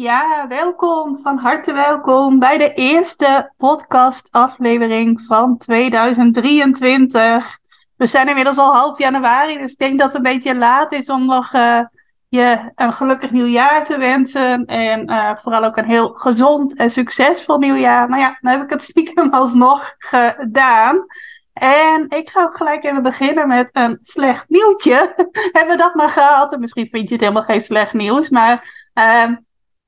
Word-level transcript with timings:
Ja, 0.00 0.46
welkom, 0.48 1.16
van 1.16 1.38
harte 1.38 1.72
welkom 1.72 2.38
bij 2.38 2.58
de 2.58 2.72
eerste 2.72 3.52
podcastaflevering 3.56 5.20
van 5.20 5.58
2023. 5.58 7.58
We 7.96 8.06
zijn 8.06 8.28
inmiddels 8.28 8.58
al 8.58 8.74
half 8.74 8.98
januari, 8.98 9.58
dus 9.58 9.72
ik 9.72 9.78
denk 9.78 9.98
dat 9.98 10.06
het 10.06 10.16
een 10.16 10.32
beetje 10.32 10.56
laat 10.56 10.92
is 10.92 11.08
om 11.08 11.26
nog 11.26 11.54
uh, 11.54 11.80
je 12.28 12.72
een 12.74 12.92
gelukkig 12.92 13.30
nieuwjaar 13.30 13.84
te 13.84 13.98
wensen. 13.98 14.64
En 14.64 15.10
uh, 15.10 15.30
vooral 15.42 15.64
ook 15.64 15.76
een 15.76 15.88
heel 15.88 16.08
gezond 16.08 16.76
en 16.76 16.90
succesvol 16.90 17.58
nieuwjaar. 17.58 18.08
Nou 18.08 18.20
ja, 18.20 18.38
dan 18.40 18.52
heb 18.52 18.62
ik 18.62 18.70
het 18.70 18.82
stiekem 18.82 19.32
alsnog 19.40 19.94
gedaan. 19.98 21.06
En 21.52 22.08
ik 22.08 22.30
ga 22.30 22.42
ook 22.42 22.56
gelijk 22.56 22.84
even 22.84 23.02
beginnen 23.02 23.48
met 23.48 23.68
een 23.72 23.98
slecht 24.00 24.48
nieuwtje. 24.48 25.14
Hebben 25.52 25.76
we 25.76 25.82
dat 25.82 25.94
maar 25.94 26.08
gehad? 26.08 26.52
En 26.52 26.60
misschien 26.60 26.88
vind 26.90 27.08
je 27.08 27.14
het 27.14 27.22
helemaal 27.22 27.44
geen 27.44 27.60
slecht 27.60 27.92
nieuws, 27.92 28.30
maar... 28.30 28.88
Uh, 28.94 29.36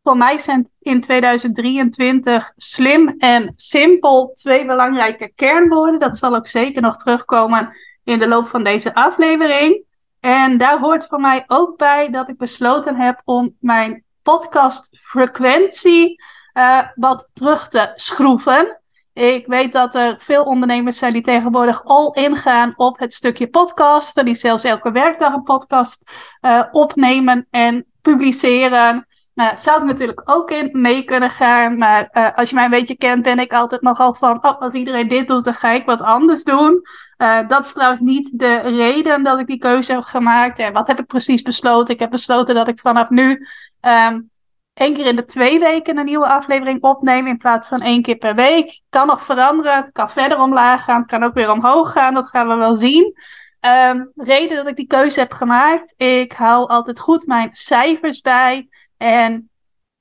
voor 0.02 0.16
mij 0.16 0.38
zijn 0.38 0.70
in 0.80 1.00
2023 1.00 2.52
slim 2.56 3.14
en 3.18 3.52
simpel 3.56 4.30
twee 4.34 4.66
belangrijke 4.66 5.32
kernwoorden. 5.34 6.00
Dat 6.00 6.16
zal 6.16 6.34
ook 6.34 6.46
zeker 6.46 6.82
nog 6.82 6.96
terugkomen 6.96 7.76
in 8.04 8.18
de 8.18 8.28
loop 8.28 8.46
van 8.46 8.64
deze 8.64 8.94
aflevering. 8.94 9.84
En 10.20 10.58
daar 10.58 10.78
hoort 10.78 11.06
voor 11.06 11.20
mij 11.20 11.44
ook 11.46 11.76
bij 11.76 12.10
dat 12.10 12.28
ik 12.28 12.36
besloten 12.36 12.96
heb 12.96 13.20
om 13.24 13.56
mijn 13.60 14.04
podcastfrequentie 14.22 16.22
uh, 16.54 16.78
wat 16.94 17.30
terug 17.32 17.68
te 17.68 17.92
schroeven. 17.94 18.80
Ik 19.12 19.46
weet 19.46 19.72
dat 19.72 19.94
er 19.94 20.16
veel 20.18 20.42
ondernemers 20.42 20.98
zijn 20.98 21.12
die 21.12 21.22
tegenwoordig 21.22 21.84
all 21.84 22.10
in 22.12 22.36
gaan 22.36 22.74
op 22.76 22.98
het 22.98 23.14
stukje 23.14 23.48
podcasten. 23.48 24.24
Die 24.24 24.34
zelfs 24.34 24.64
elke 24.64 24.90
werkdag 24.90 25.32
een 25.32 25.42
podcast 25.42 26.02
uh, 26.40 26.64
opnemen 26.70 27.46
en 27.50 27.86
publiceren. 28.02 29.06
Nou, 29.34 29.56
zou 29.58 29.80
ik 29.80 29.86
natuurlijk 29.86 30.22
ook 30.24 30.50
in 30.50 30.68
mee 30.72 31.02
kunnen 31.02 31.30
gaan. 31.30 31.78
Maar 31.78 32.08
uh, 32.12 32.36
als 32.36 32.48
je 32.48 32.54
mij 32.54 32.64
een 32.64 32.70
beetje 32.70 32.96
kent, 32.96 33.22
ben 33.22 33.38
ik 33.38 33.52
altijd 33.52 33.82
nogal 33.82 34.14
van. 34.14 34.44
Oh, 34.44 34.60
als 34.60 34.74
iedereen 34.74 35.08
dit 35.08 35.28
doet, 35.28 35.44
dan 35.44 35.54
ga 35.54 35.70
ik 35.70 35.86
wat 35.86 36.00
anders 36.00 36.44
doen. 36.44 36.80
Uh, 37.18 37.48
dat 37.48 37.64
is 37.64 37.72
trouwens 37.72 38.00
niet 38.00 38.38
de 38.38 38.56
reden 38.56 39.22
dat 39.22 39.38
ik 39.38 39.46
die 39.46 39.58
keuze 39.58 39.92
heb 39.92 40.02
gemaakt. 40.02 40.58
En 40.58 40.72
wat 40.72 40.86
heb 40.86 40.98
ik 40.98 41.06
precies 41.06 41.42
besloten? 41.42 41.94
Ik 41.94 42.00
heb 42.00 42.10
besloten 42.10 42.54
dat 42.54 42.68
ik 42.68 42.80
vanaf 42.80 43.08
nu 43.08 43.46
um, 43.80 44.30
één 44.74 44.94
keer 44.94 45.06
in 45.06 45.16
de 45.16 45.24
twee 45.24 45.58
weken 45.58 45.98
een 45.98 46.04
nieuwe 46.04 46.26
aflevering 46.26 46.82
opneem. 46.82 47.26
In 47.26 47.36
plaats 47.36 47.68
van 47.68 47.78
één 47.78 48.02
keer 48.02 48.16
per 48.16 48.34
week. 48.34 48.80
Kan 48.88 49.06
nog 49.06 49.22
veranderen. 49.22 49.76
Het 49.76 49.92
kan 49.92 50.10
verder 50.10 50.38
omlaag 50.38 50.84
gaan. 50.84 51.00
Het 51.00 51.10
kan 51.10 51.22
ook 51.22 51.34
weer 51.34 51.50
omhoog 51.50 51.92
gaan. 51.92 52.14
Dat 52.14 52.28
gaan 52.28 52.48
we 52.48 52.54
wel 52.54 52.76
zien. 52.76 53.14
Um, 53.60 54.12
reden 54.16 54.56
dat 54.56 54.68
ik 54.68 54.76
die 54.76 54.86
keuze 54.86 55.20
heb 55.20 55.32
gemaakt. 55.32 55.94
Ik 55.96 56.32
hou 56.32 56.68
altijd 56.68 56.98
goed 56.98 57.26
mijn 57.26 57.50
cijfers 57.52 58.20
bij. 58.20 58.68
En 59.02 59.50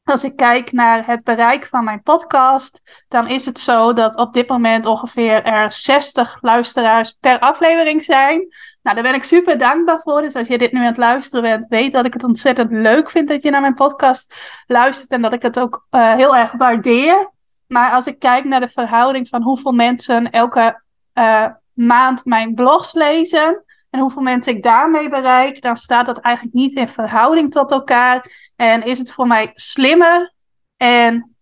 als 0.03 0.23
ik 0.23 0.35
kijk 0.35 0.71
naar 0.71 1.05
het 1.05 1.23
bereik 1.23 1.65
van 1.65 1.83
mijn 1.83 2.01
podcast, 2.01 2.81
dan 3.07 3.27
is 3.27 3.45
het 3.45 3.59
zo 3.59 3.93
dat 3.93 4.15
op 4.15 4.33
dit 4.33 4.49
moment 4.49 4.85
ongeveer 4.85 5.43
er 5.43 5.71
60 5.71 6.37
luisteraars 6.41 7.17
per 7.19 7.39
aflevering 7.39 8.03
zijn. 8.03 8.47
Nou, 8.81 8.95
daar 8.95 9.03
ben 9.03 9.13
ik 9.13 9.23
super 9.23 9.57
dankbaar 9.57 9.99
voor. 9.99 10.21
Dus 10.21 10.35
als 10.35 10.47
je 10.47 10.57
dit 10.57 10.71
nu 10.71 10.79
aan 10.79 10.85
het 10.85 10.97
luisteren 10.97 11.41
bent, 11.41 11.65
weet 11.69 11.93
dat 11.93 12.05
ik 12.05 12.13
het 12.13 12.23
ontzettend 12.23 12.71
leuk 12.71 13.09
vind 13.09 13.27
dat 13.27 13.41
je 13.41 13.49
naar 13.49 13.61
mijn 13.61 13.73
podcast 13.73 14.35
luistert 14.65 15.09
en 15.09 15.21
dat 15.21 15.33
ik 15.33 15.41
het 15.41 15.59
ook 15.59 15.87
uh, 15.91 16.13
heel 16.13 16.35
erg 16.35 16.51
waardeer. 16.51 17.31
Maar 17.67 17.91
als 17.91 18.07
ik 18.07 18.19
kijk 18.19 18.45
naar 18.45 18.59
de 18.59 18.69
verhouding 18.69 19.27
van 19.27 19.41
hoeveel 19.41 19.71
mensen 19.71 20.31
elke 20.31 20.81
uh, 21.13 21.45
maand 21.73 22.25
mijn 22.25 22.53
blogs 22.53 22.93
lezen, 22.93 23.63
en 23.91 23.99
hoeveel 23.99 24.21
mensen 24.21 24.55
ik 24.55 24.63
daarmee 24.63 25.09
bereik, 25.09 25.61
dan 25.61 25.77
staat 25.77 26.05
dat 26.05 26.19
eigenlijk 26.19 26.55
niet 26.55 26.73
in 26.73 26.87
verhouding 26.87 27.51
tot 27.51 27.71
elkaar. 27.71 28.49
En 28.55 28.83
is 28.83 28.97
het 28.97 29.11
voor 29.11 29.27
mij 29.27 29.51
slimmer 29.53 30.33
en 30.77 31.35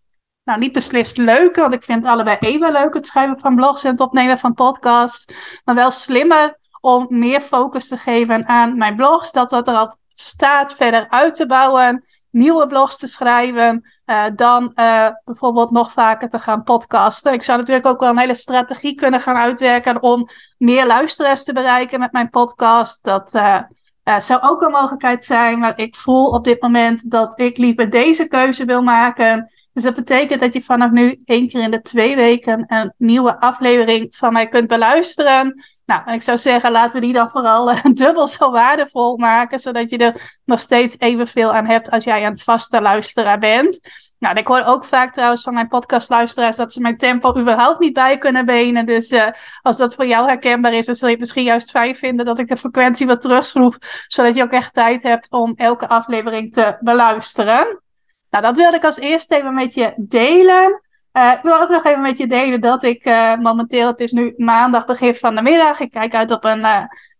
nou, 0.44 0.60
niet 0.60 0.72
beslist 0.72 1.18
leuker, 1.18 1.62
want 1.62 1.74
ik 1.74 1.84
vind 1.84 2.06
allebei 2.06 2.38
even 2.40 2.72
leuk, 2.72 2.94
het 2.94 3.08
schrijven 3.08 3.40
van 3.40 3.56
blogs 3.56 3.84
en 3.84 3.92
het 3.92 4.00
opnemen 4.00 4.40
van 4.40 4.54
podcasts. 4.54 5.34
Maar 5.64 5.76
wel 5.76 5.92
slimmer 5.92 6.58
om 6.82 7.06
meer 7.10 7.42
focus 7.42 7.88
te 7.88 7.98
geven 7.98 8.48
aan 8.48 8.78
mijn 8.78 8.96
blogs, 8.96 9.31
dat 9.31 9.52
wat 9.52 9.68
er 9.68 9.76
al 9.76 9.96
staat 10.12 10.74
verder 10.74 11.10
uit 11.10 11.36
te 11.36 11.46
bouwen 11.46 12.04
nieuwe 12.31 12.67
blogs 12.67 12.97
te 12.97 13.07
schrijven, 13.07 13.90
uh, 14.06 14.25
dan 14.35 14.72
uh, 14.75 15.07
bijvoorbeeld 15.25 15.72
nog 15.72 15.91
vaker 15.91 16.29
te 16.29 16.40
gaan 16.40 16.63
podcasten. 16.63 17.34
Ik 17.34 17.44
zou 17.44 17.57
natuurlijk 17.57 17.88
ook 17.88 18.00
wel 18.00 18.09
een 18.09 18.17
hele 18.17 18.35
strategie 18.35 18.95
kunnen 18.95 19.19
gaan 19.19 19.35
uitwerken 19.35 20.01
om 20.01 20.29
meer 20.57 20.85
luisteraars 20.85 21.44
te 21.44 21.53
bereiken 21.53 22.00
met 22.00 22.12
mijn 22.12 22.29
podcast. 22.29 23.03
Dat 23.03 23.34
uh, 23.34 23.62
zou 24.19 24.41
ook 24.41 24.62
een 24.62 24.72
mogelijkheid 24.72 25.25
zijn, 25.25 25.59
maar 25.59 25.79
ik 25.79 25.95
voel 25.95 26.28
op 26.28 26.44
dit 26.44 26.62
moment 26.62 27.12
dat 27.12 27.39
ik 27.39 27.57
liever 27.57 27.89
deze 27.89 28.28
keuze 28.28 28.66
wil 28.66 28.81
maken. 28.81 29.51
Dus 29.73 29.84
dat 29.84 29.95
betekent 29.95 30.39
dat 30.39 30.53
je 30.53 30.62
vanaf 30.62 30.91
nu 30.91 31.22
één 31.25 31.47
keer 31.47 31.62
in 31.62 31.72
de 31.72 31.81
twee 31.81 32.16
weken 32.16 32.63
een 32.68 32.94
nieuwe 32.97 33.39
aflevering 33.39 34.16
van 34.16 34.34
mij 34.34 34.47
kunt 34.47 34.68
beluisteren. 34.68 35.63
Nou, 35.89 36.01
en 36.05 36.13
ik 36.13 36.22
zou 36.22 36.38
zeggen, 36.38 36.72
laten 36.72 37.00
we 37.00 37.05
die 37.05 37.13
dan 37.13 37.29
vooral 37.29 37.72
uh, 37.72 37.83
dubbel 37.94 38.27
zo 38.27 38.51
waardevol 38.51 39.17
maken, 39.17 39.59
zodat 39.59 39.89
je 39.89 39.97
er 39.97 40.39
nog 40.45 40.59
steeds 40.59 40.95
evenveel 41.00 41.53
aan 41.53 41.66
hebt 41.66 41.89
als 41.89 42.03
jij 42.03 42.25
een 42.25 42.38
vaste 42.38 42.81
luisteraar 42.81 43.39
bent. 43.39 43.79
Nou, 44.19 44.38
ik 44.38 44.47
hoor 44.47 44.63
ook 44.66 44.85
vaak 44.85 45.13
trouwens 45.13 45.41
van 45.41 45.53
mijn 45.53 45.67
podcastluisteraars 45.67 46.55
dat 46.55 46.73
ze 46.73 46.81
mijn 46.81 46.97
tempo 46.97 47.39
überhaupt 47.39 47.79
niet 47.79 47.94
bij 47.94 48.17
kunnen 48.17 48.45
benen. 48.45 48.85
Dus 48.85 49.11
uh, 49.11 49.27
als 49.61 49.77
dat 49.77 49.95
voor 49.95 50.05
jou 50.05 50.27
herkenbaar 50.27 50.73
is, 50.73 50.85
dan 50.85 50.95
zul 50.95 51.07
je 51.07 51.13
het 51.13 51.23
misschien 51.23 51.44
juist 51.44 51.69
fijn 51.69 51.95
vinden 51.95 52.25
dat 52.25 52.39
ik 52.39 52.47
de 52.47 52.57
frequentie 52.57 53.07
wat 53.07 53.21
terugschroef, 53.21 53.77
zodat 54.07 54.35
je 54.35 54.44
ook 54.44 54.51
echt 54.51 54.73
tijd 54.73 55.03
hebt 55.03 55.31
om 55.31 55.53
elke 55.56 55.88
aflevering 55.88 56.53
te 56.53 56.77
beluisteren. 56.79 57.81
Nou, 58.29 58.44
dat 58.44 58.57
wilde 58.57 58.77
ik 58.77 58.83
als 58.83 59.00
eerste 59.00 59.35
even 59.35 59.53
met 59.53 59.73
je 59.73 59.94
delen. 59.97 60.81
Uh, 61.14 61.31
ik 61.31 61.42
wil 61.42 61.62
ook 61.62 61.70
nog 61.70 61.84
even 61.84 62.02
met 62.02 62.18
je 62.18 62.28
delen 62.28 62.62
dat 62.62 62.84
ik 62.84 63.06
uh, 63.06 63.36
momenteel, 63.36 63.88
het 63.88 64.00
is 64.00 64.12
nu 64.12 64.34
maandag 64.38 64.86
begin 64.86 65.16
van 65.16 65.36
de 65.36 65.42
middag. 65.42 65.80
Ik 65.80 65.92
kijk 65.92 66.16
uit 66.16 66.31
op 66.31 66.44
een 66.44 66.66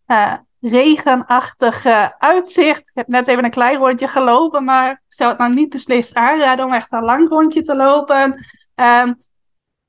uh, 0.08 0.34
regenachtig 0.62 1.86
uitzicht. 2.18 2.80
Ik 2.80 2.92
heb 2.94 3.08
net 3.08 3.28
even 3.28 3.44
een 3.44 3.50
klein 3.50 3.78
rondje 3.78 4.08
gelopen, 4.08 4.64
maar 4.64 5.02
zou 5.08 5.30
het 5.30 5.40
nou 5.40 5.54
niet 5.54 5.70
beslist 5.70 6.14
aanraden 6.14 6.66
om 6.66 6.74
echt 6.74 6.92
een 6.92 7.04
lang 7.04 7.30
rondje 7.30 7.62
te 7.62 7.76
lopen. 7.76 8.34
Um, 8.76 9.16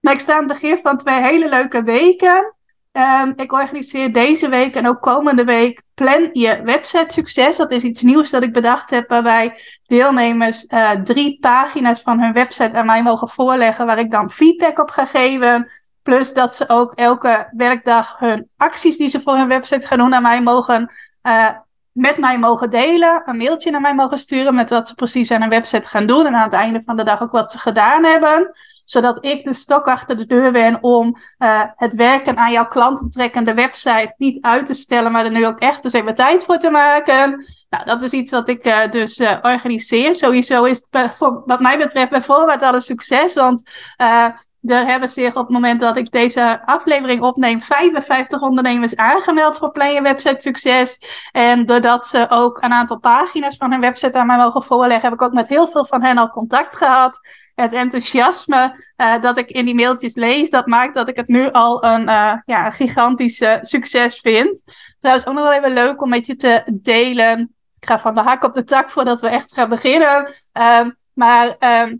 maar 0.00 0.12
ik 0.12 0.20
sta 0.20 0.32
aan 0.32 0.48
het 0.48 0.52
begin 0.60 0.78
van 0.82 0.98
twee 0.98 1.22
hele 1.22 1.48
leuke 1.48 1.82
weken. 1.82 2.54
Um, 2.92 3.32
ik 3.36 3.52
organiseer 3.52 4.12
deze 4.12 4.48
week 4.48 4.74
en 4.74 4.86
ook 4.86 5.00
komende 5.00 5.44
week 5.44 5.82
Plan 5.94 6.28
je 6.32 6.62
website 6.62 7.12
succes. 7.12 7.56
Dat 7.56 7.70
is 7.70 7.82
iets 7.82 8.02
nieuws 8.02 8.30
dat 8.30 8.42
ik 8.42 8.52
bedacht 8.52 8.90
heb 8.90 9.08
waarbij 9.08 9.60
deelnemers 9.86 10.64
uh, 10.68 10.90
drie 10.90 11.38
pagina's 11.40 12.00
van 12.00 12.20
hun 12.20 12.32
website 12.32 12.72
aan 12.72 12.86
mij 12.86 13.02
mogen 13.02 13.28
voorleggen 13.28 13.86
waar 13.86 13.98
ik 13.98 14.10
dan 14.10 14.30
feedback 14.30 14.78
op 14.78 14.90
ga 14.90 15.06
geven. 15.06 15.70
Plus 16.02 16.32
dat 16.32 16.54
ze 16.54 16.68
ook 16.68 16.94
elke 16.94 17.48
werkdag 17.50 18.18
hun 18.18 18.48
acties 18.56 18.96
die 18.96 19.08
ze 19.08 19.20
voor 19.20 19.36
hun 19.36 19.48
website 19.48 19.86
gaan 19.86 19.98
doen 19.98 20.14
aan 20.14 20.22
mij 20.22 20.42
mogen 20.42 20.92
uh, 21.22 21.48
met 21.92 22.18
mij 22.18 22.38
mogen 22.38 22.70
delen, 22.70 23.22
een 23.26 23.36
mailtje 23.36 23.70
naar 23.70 23.80
mij 23.80 23.94
mogen 23.94 24.18
sturen 24.18 24.54
met 24.54 24.70
wat 24.70 24.88
ze 24.88 24.94
precies 24.94 25.30
aan 25.30 25.42
een 25.42 25.48
website 25.48 25.88
gaan 25.88 26.06
doen 26.06 26.26
en 26.26 26.34
aan 26.34 26.44
het 26.44 26.52
einde 26.52 26.82
van 26.84 26.96
de 26.96 27.04
dag 27.04 27.20
ook 27.20 27.32
wat 27.32 27.50
ze 27.50 27.58
gedaan 27.58 28.04
hebben, 28.04 28.50
zodat 28.90 29.18
ik 29.20 29.44
de 29.44 29.54
stok 29.54 29.86
achter 29.86 30.16
de 30.16 30.26
deur 30.26 30.52
ben 30.52 30.78
om 30.82 31.16
uh, 31.38 31.62
het 31.76 31.94
werken 31.94 32.36
aan 32.36 32.52
jouw 32.52 32.66
klantentrekkende 32.66 33.54
website 33.54 34.14
niet 34.16 34.42
uit 34.44 34.66
te 34.66 34.74
stellen, 34.74 35.12
maar 35.12 35.24
er 35.24 35.30
nu 35.30 35.46
ook 35.46 35.58
echt 35.58 35.84
eens 35.84 35.92
even 35.92 36.14
tijd 36.14 36.44
voor 36.44 36.58
te 36.58 36.70
maken. 36.70 37.44
Nou, 37.68 37.84
dat 37.84 38.02
is 38.02 38.12
iets 38.12 38.30
wat 38.30 38.48
ik 38.48 38.66
uh, 38.66 38.90
dus 38.90 39.18
uh, 39.18 39.38
organiseer. 39.42 40.14
Sowieso 40.14 40.64
is 40.64 40.86
het 40.90 41.16
voor, 41.16 41.42
wat 41.46 41.60
mij 41.60 41.78
betreft 41.78 42.10
bij 42.10 42.22
voorbaat 42.22 42.62
al 42.62 42.74
een 42.74 42.80
succes, 42.80 43.34
want 43.34 43.62
er 44.62 44.86
hebben 44.86 45.08
zich 45.08 45.28
op 45.28 45.42
het 45.42 45.50
moment 45.50 45.80
dat 45.80 45.96
ik 45.96 46.10
deze 46.10 46.62
aflevering 46.64 47.22
opneem 47.22 47.62
55 47.62 48.40
ondernemers 48.40 48.96
aangemeld 48.96 49.58
voor 49.58 49.70
Play 49.70 50.02
Website 50.02 50.40
Succes. 50.40 51.02
En 51.32 51.66
doordat 51.66 52.06
ze 52.06 52.26
ook 52.28 52.62
een 52.62 52.72
aantal 52.72 52.98
pagina's 52.98 53.56
van 53.56 53.70
hun 53.70 53.80
website 53.80 54.18
aan 54.18 54.26
mij 54.26 54.36
mogen 54.36 54.62
voorleggen, 54.62 55.08
heb 55.08 55.20
ik 55.20 55.22
ook 55.22 55.32
met 55.32 55.48
heel 55.48 55.66
veel 55.66 55.84
van 55.84 56.02
hen 56.02 56.18
al 56.18 56.28
contact 56.28 56.76
gehad. 56.76 57.20
Het 57.54 57.72
enthousiasme 57.72 58.84
uh, 58.96 59.22
dat 59.22 59.36
ik 59.36 59.50
in 59.50 59.64
die 59.64 59.74
mailtjes 59.74 60.14
lees, 60.14 60.50
dat 60.50 60.66
maakt 60.66 60.94
dat 60.94 61.08
ik 61.08 61.16
het 61.16 61.28
nu 61.28 61.50
al 61.50 61.84
een, 61.84 62.08
uh, 62.08 62.34
ja, 62.44 62.70
gigantisch 62.70 63.44
succes 63.60 64.20
vind. 64.20 64.62
Trouwens, 65.00 65.26
ook 65.26 65.34
nog 65.34 65.42
wel 65.42 65.52
even 65.52 65.72
leuk 65.72 66.02
om 66.02 66.08
met 66.08 66.26
je 66.26 66.36
te 66.36 66.62
delen. 66.82 67.54
Ik 67.80 67.88
ga 67.88 67.98
van 67.98 68.14
de 68.14 68.20
hak 68.20 68.44
op 68.44 68.54
de 68.54 68.64
tak 68.64 68.90
voordat 68.90 69.20
we 69.20 69.28
echt 69.28 69.52
gaan 69.52 69.68
beginnen. 69.68 70.32
Uh, 70.58 70.86
maar 71.14 71.56
ehm, 71.58 71.96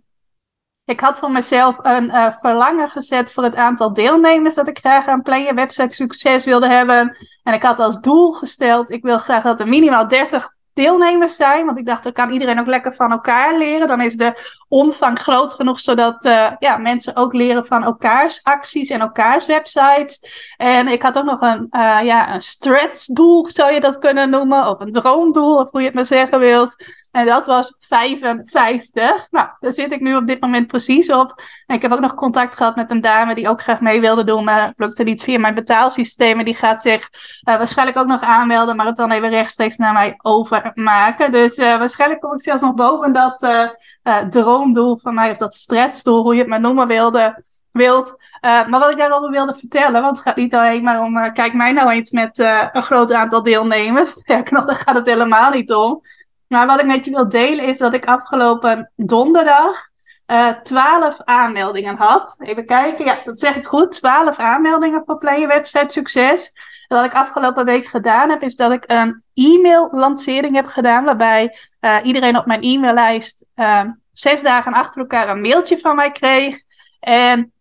ik 0.90 1.00
had 1.00 1.18
voor 1.18 1.30
mezelf 1.30 1.76
een 1.82 2.04
uh, 2.04 2.26
verlangen 2.38 2.88
gezet 2.88 3.32
voor 3.32 3.42
het 3.42 3.54
aantal 3.54 3.92
deelnemers 3.92 4.54
dat 4.54 4.68
ik 4.68 4.78
graag 4.78 5.06
aan 5.06 5.22
Plan 5.22 5.42
Je 5.42 5.54
Website 5.54 5.94
Succes 5.94 6.44
wilde 6.44 6.68
hebben. 6.68 7.16
En 7.42 7.54
ik 7.54 7.62
had 7.62 7.80
als 7.80 8.00
doel 8.00 8.32
gesteld, 8.32 8.90
ik 8.90 9.02
wil 9.02 9.18
graag 9.18 9.42
dat 9.42 9.60
er 9.60 9.68
minimaal 9.68 10.08
30 10.08 10.54
deelnemers 10.72 11.36
zijn. 11.36 11.66
Want 11.66 11.78
ik 11.78 11.86
dacht, 11.86 12.02
dan 12.02 12.12
kan 12.12 12.30
iedereen 12.30 12.60
ook 12.60 12.66
lekker 12.66 12.94
van 12.94 13.10
elkaar 13.10 13.58
leren. 13.58 13.88
Dan 13.88 14.00
is 14.00 14.16
de 14.16 14.58
omvang 14.68 15.18
groot 15.18 15.52
genoeg, 15.52 15.80
zodat 15.80 16.24
uh, 16.24 16.50
ja, 16.58 16.76
mensen 16.76 17.16
ook 17.16 17.32
leren 17.32 17.66
van 17.66 17.82
elkaars 17.84 18.42
acties 18.42 18.90
en 18.90 19.00
elkaars 19.00 19.46
websites. 19.46 20.24
En 20.56 20.88
ik 20.88 21.02
had 21.02 21.18
ook 21.18 21.24
nog 21.24 21.40
een, 21.40 21.66
uh, 21.70 21.98
ja, 22.02 22.34
een 22.34 22.42
stretch-doel, 22.42 23.50
zou 23.50 23.72
je 23.72 23.80
dat 23.80 23.98
kunnen 23.98 24.30
noemen. 24.30 24.68
Of 24.68 24.80
een 24.80 24.92
droomdoel, 24.92 25.56
of 25.56 25.70
hoe 25.70 25.80
je 25.80 25.86
het 25.86 25.94
maar 25.94 26.06
zeggen 26.06 26.38
wilt. 26.38 26.76
En 27.10 27.26
dat 27.26 27.46
was 27.46 27.74
55. 27.78 29.26
Nou, 29.30 29.48
daar 29.60 29.72
zit 29.72 29.92
ik 29.92 30.00
nu 30.00 30.16
op 30.16 30.26
dit 30.26 30.40
moment 30.40 30.66
precies 30.66 31.12
op. 31.12 31.42
En 31.66 31.76
ik 31.76 31.82
heb 31.82 31.92
ook 31.92 32.00
nog 32.00 32.14
contact 32.14 32.56
gehad 32.56 32.76
met 32.76 32.90
een 32.90 33.00
dame 33.00 33.34
die 33.34 33.48
ook 33.48 33.62
graag 33.62 33.80
mee 33.80 34.00
wilde 34.00 34.24
doen. 34.24 34.44
Maar 34.44 34.72
lukte 34.74 35.02
niet 35.02 35.22
via 35.22 35.38
mijn 35.38 35.54
betaalsysteem. 35.54 36.44
die 36.44 36.54
gaat 36.54 36.82
zich 36.82 37.08
uh, 37.48 37.56
waarschijnlijk 37.56 37.98
ook 37.98 38.06
nog 38.06 38.20
aanmelden. 38.20 38.76
Maar 38.76 38.86
het 38.86 38.96
dan 38.96 39.10
even 39.10 39.28
rechtstreeks 39.28 39.76
naar 39.76 39.92
mij 39.92 40.14
overmaken. 40.22 41.32
Dus 41.32 41.58
uh, 41.58 41.78
waarschijnlijk 41.78 42.20
kom 42.20 42.32
ik 42.32 42.42
zelfs 42.42 42.62
nog 42.62 42.74
boven 42.74 43.12
dat 43.12 43.42
uh, 43.42 44.18
droomdoel 44.28 44.98
van 44.98 45.14
mij. 45.14 45.30
Of 45.30 45.36
dat 45.36 45.54
stretchdoel, 45.54 46.22
hoe 46.22 46.34
je 46.34 46.40
het 46.40 46.48
maar 46.48 46.60
noemen 46.60 46.86
wilde 46.86 47.44
wilt. 47.72 48.16
Maar 48.40 48.70
wat 48.78 48.90
ik 48.90 48.96
daarover 48.96 49.30
wilde 49.30 49.54
vertellen, 49.54 50.02
want 50.02 50.16
het 50.16 50.26
gaat 50.26 50.36
niet 50.36 50.54
alleen 50.54 50.82
maar 50.82 51.00
om, 51.00 51.32
kijk 51.32 51.52
mij 51.52 51.72
nou 51.72 51.90
eens 51.90 52.10
met 52.10 52.38
een 52.72 52.82
groot 52.82 53.12
aantal 53.12 53.42
deelnemers. 53.42 54.22
Ja, 54.24 54.42
daar 54.42 54.76
gaat 54.76 54.94
het 54.94 55.06
helemaal 55.06 55.50
niet 55.50 55.72
om. 55.72 56.02
Maar 56.52 56.66
wat 56.66 56.80
ik 56.80 56.86
met 56.86 57.04
je 57.04 57.10
wil 57.10 57.28
delen 57.28 57.64
is 57.64 57.78
dat 57.78 57.94
ik 57.94 58.04
afgelopen 58.04 58.92
donderdag 58.96 59.88
uh, 60.26 60.48
eh, 60.48 60.56
12 60.62 61.20
aanmeldingen 61.24 61.96
had. 61.96 62.36
Even 62.38 62.66
kijken, 62.66 63.04
ja, 63.04 63.20
dat 63.24 63.40
zeg 63.40 63.56
ik 63.56 63.66
goed. 63.66 63.92
12 63.92 64.36
aanmeldingen 64.38 65.02
voor 65.06 65.18
Play 65.18 65.64
Succes. 65.86 66.52
En 66.88 66.96
wat 66.96 67.06
ik 67.06 67.14
afgelopen 67.14 67.64
week 67.64 67.86
gedaan 67.86 68.30
heb, 68.30 68.42
is 68.42 68.56
dat 68.56 68.72
ik 68.72 68.84
een 68.86 69.22
e-mail-lancering 69.34 70.54
heb 70.54 70.66
gedaan. 70.66 71.04
Waarbij 71.04 71.56
uh, 71.80 71.96
iedereen 72.02 72.36
op 72.36 72.46
mijn 72.46 72.62
e-maillijst 72.62 73.44
uh, 73.56 73.84
zes 74.12 74.42
dagen 74.42 74.72
achter 74.72 75.00
elkaar 75.00 75.28
een 75.28 75.40
mailtje 75.40 75.78
van 75.78 75.96
mij 75.96 76.10
kreeg. 76.10 76.62
En 77.00 77.52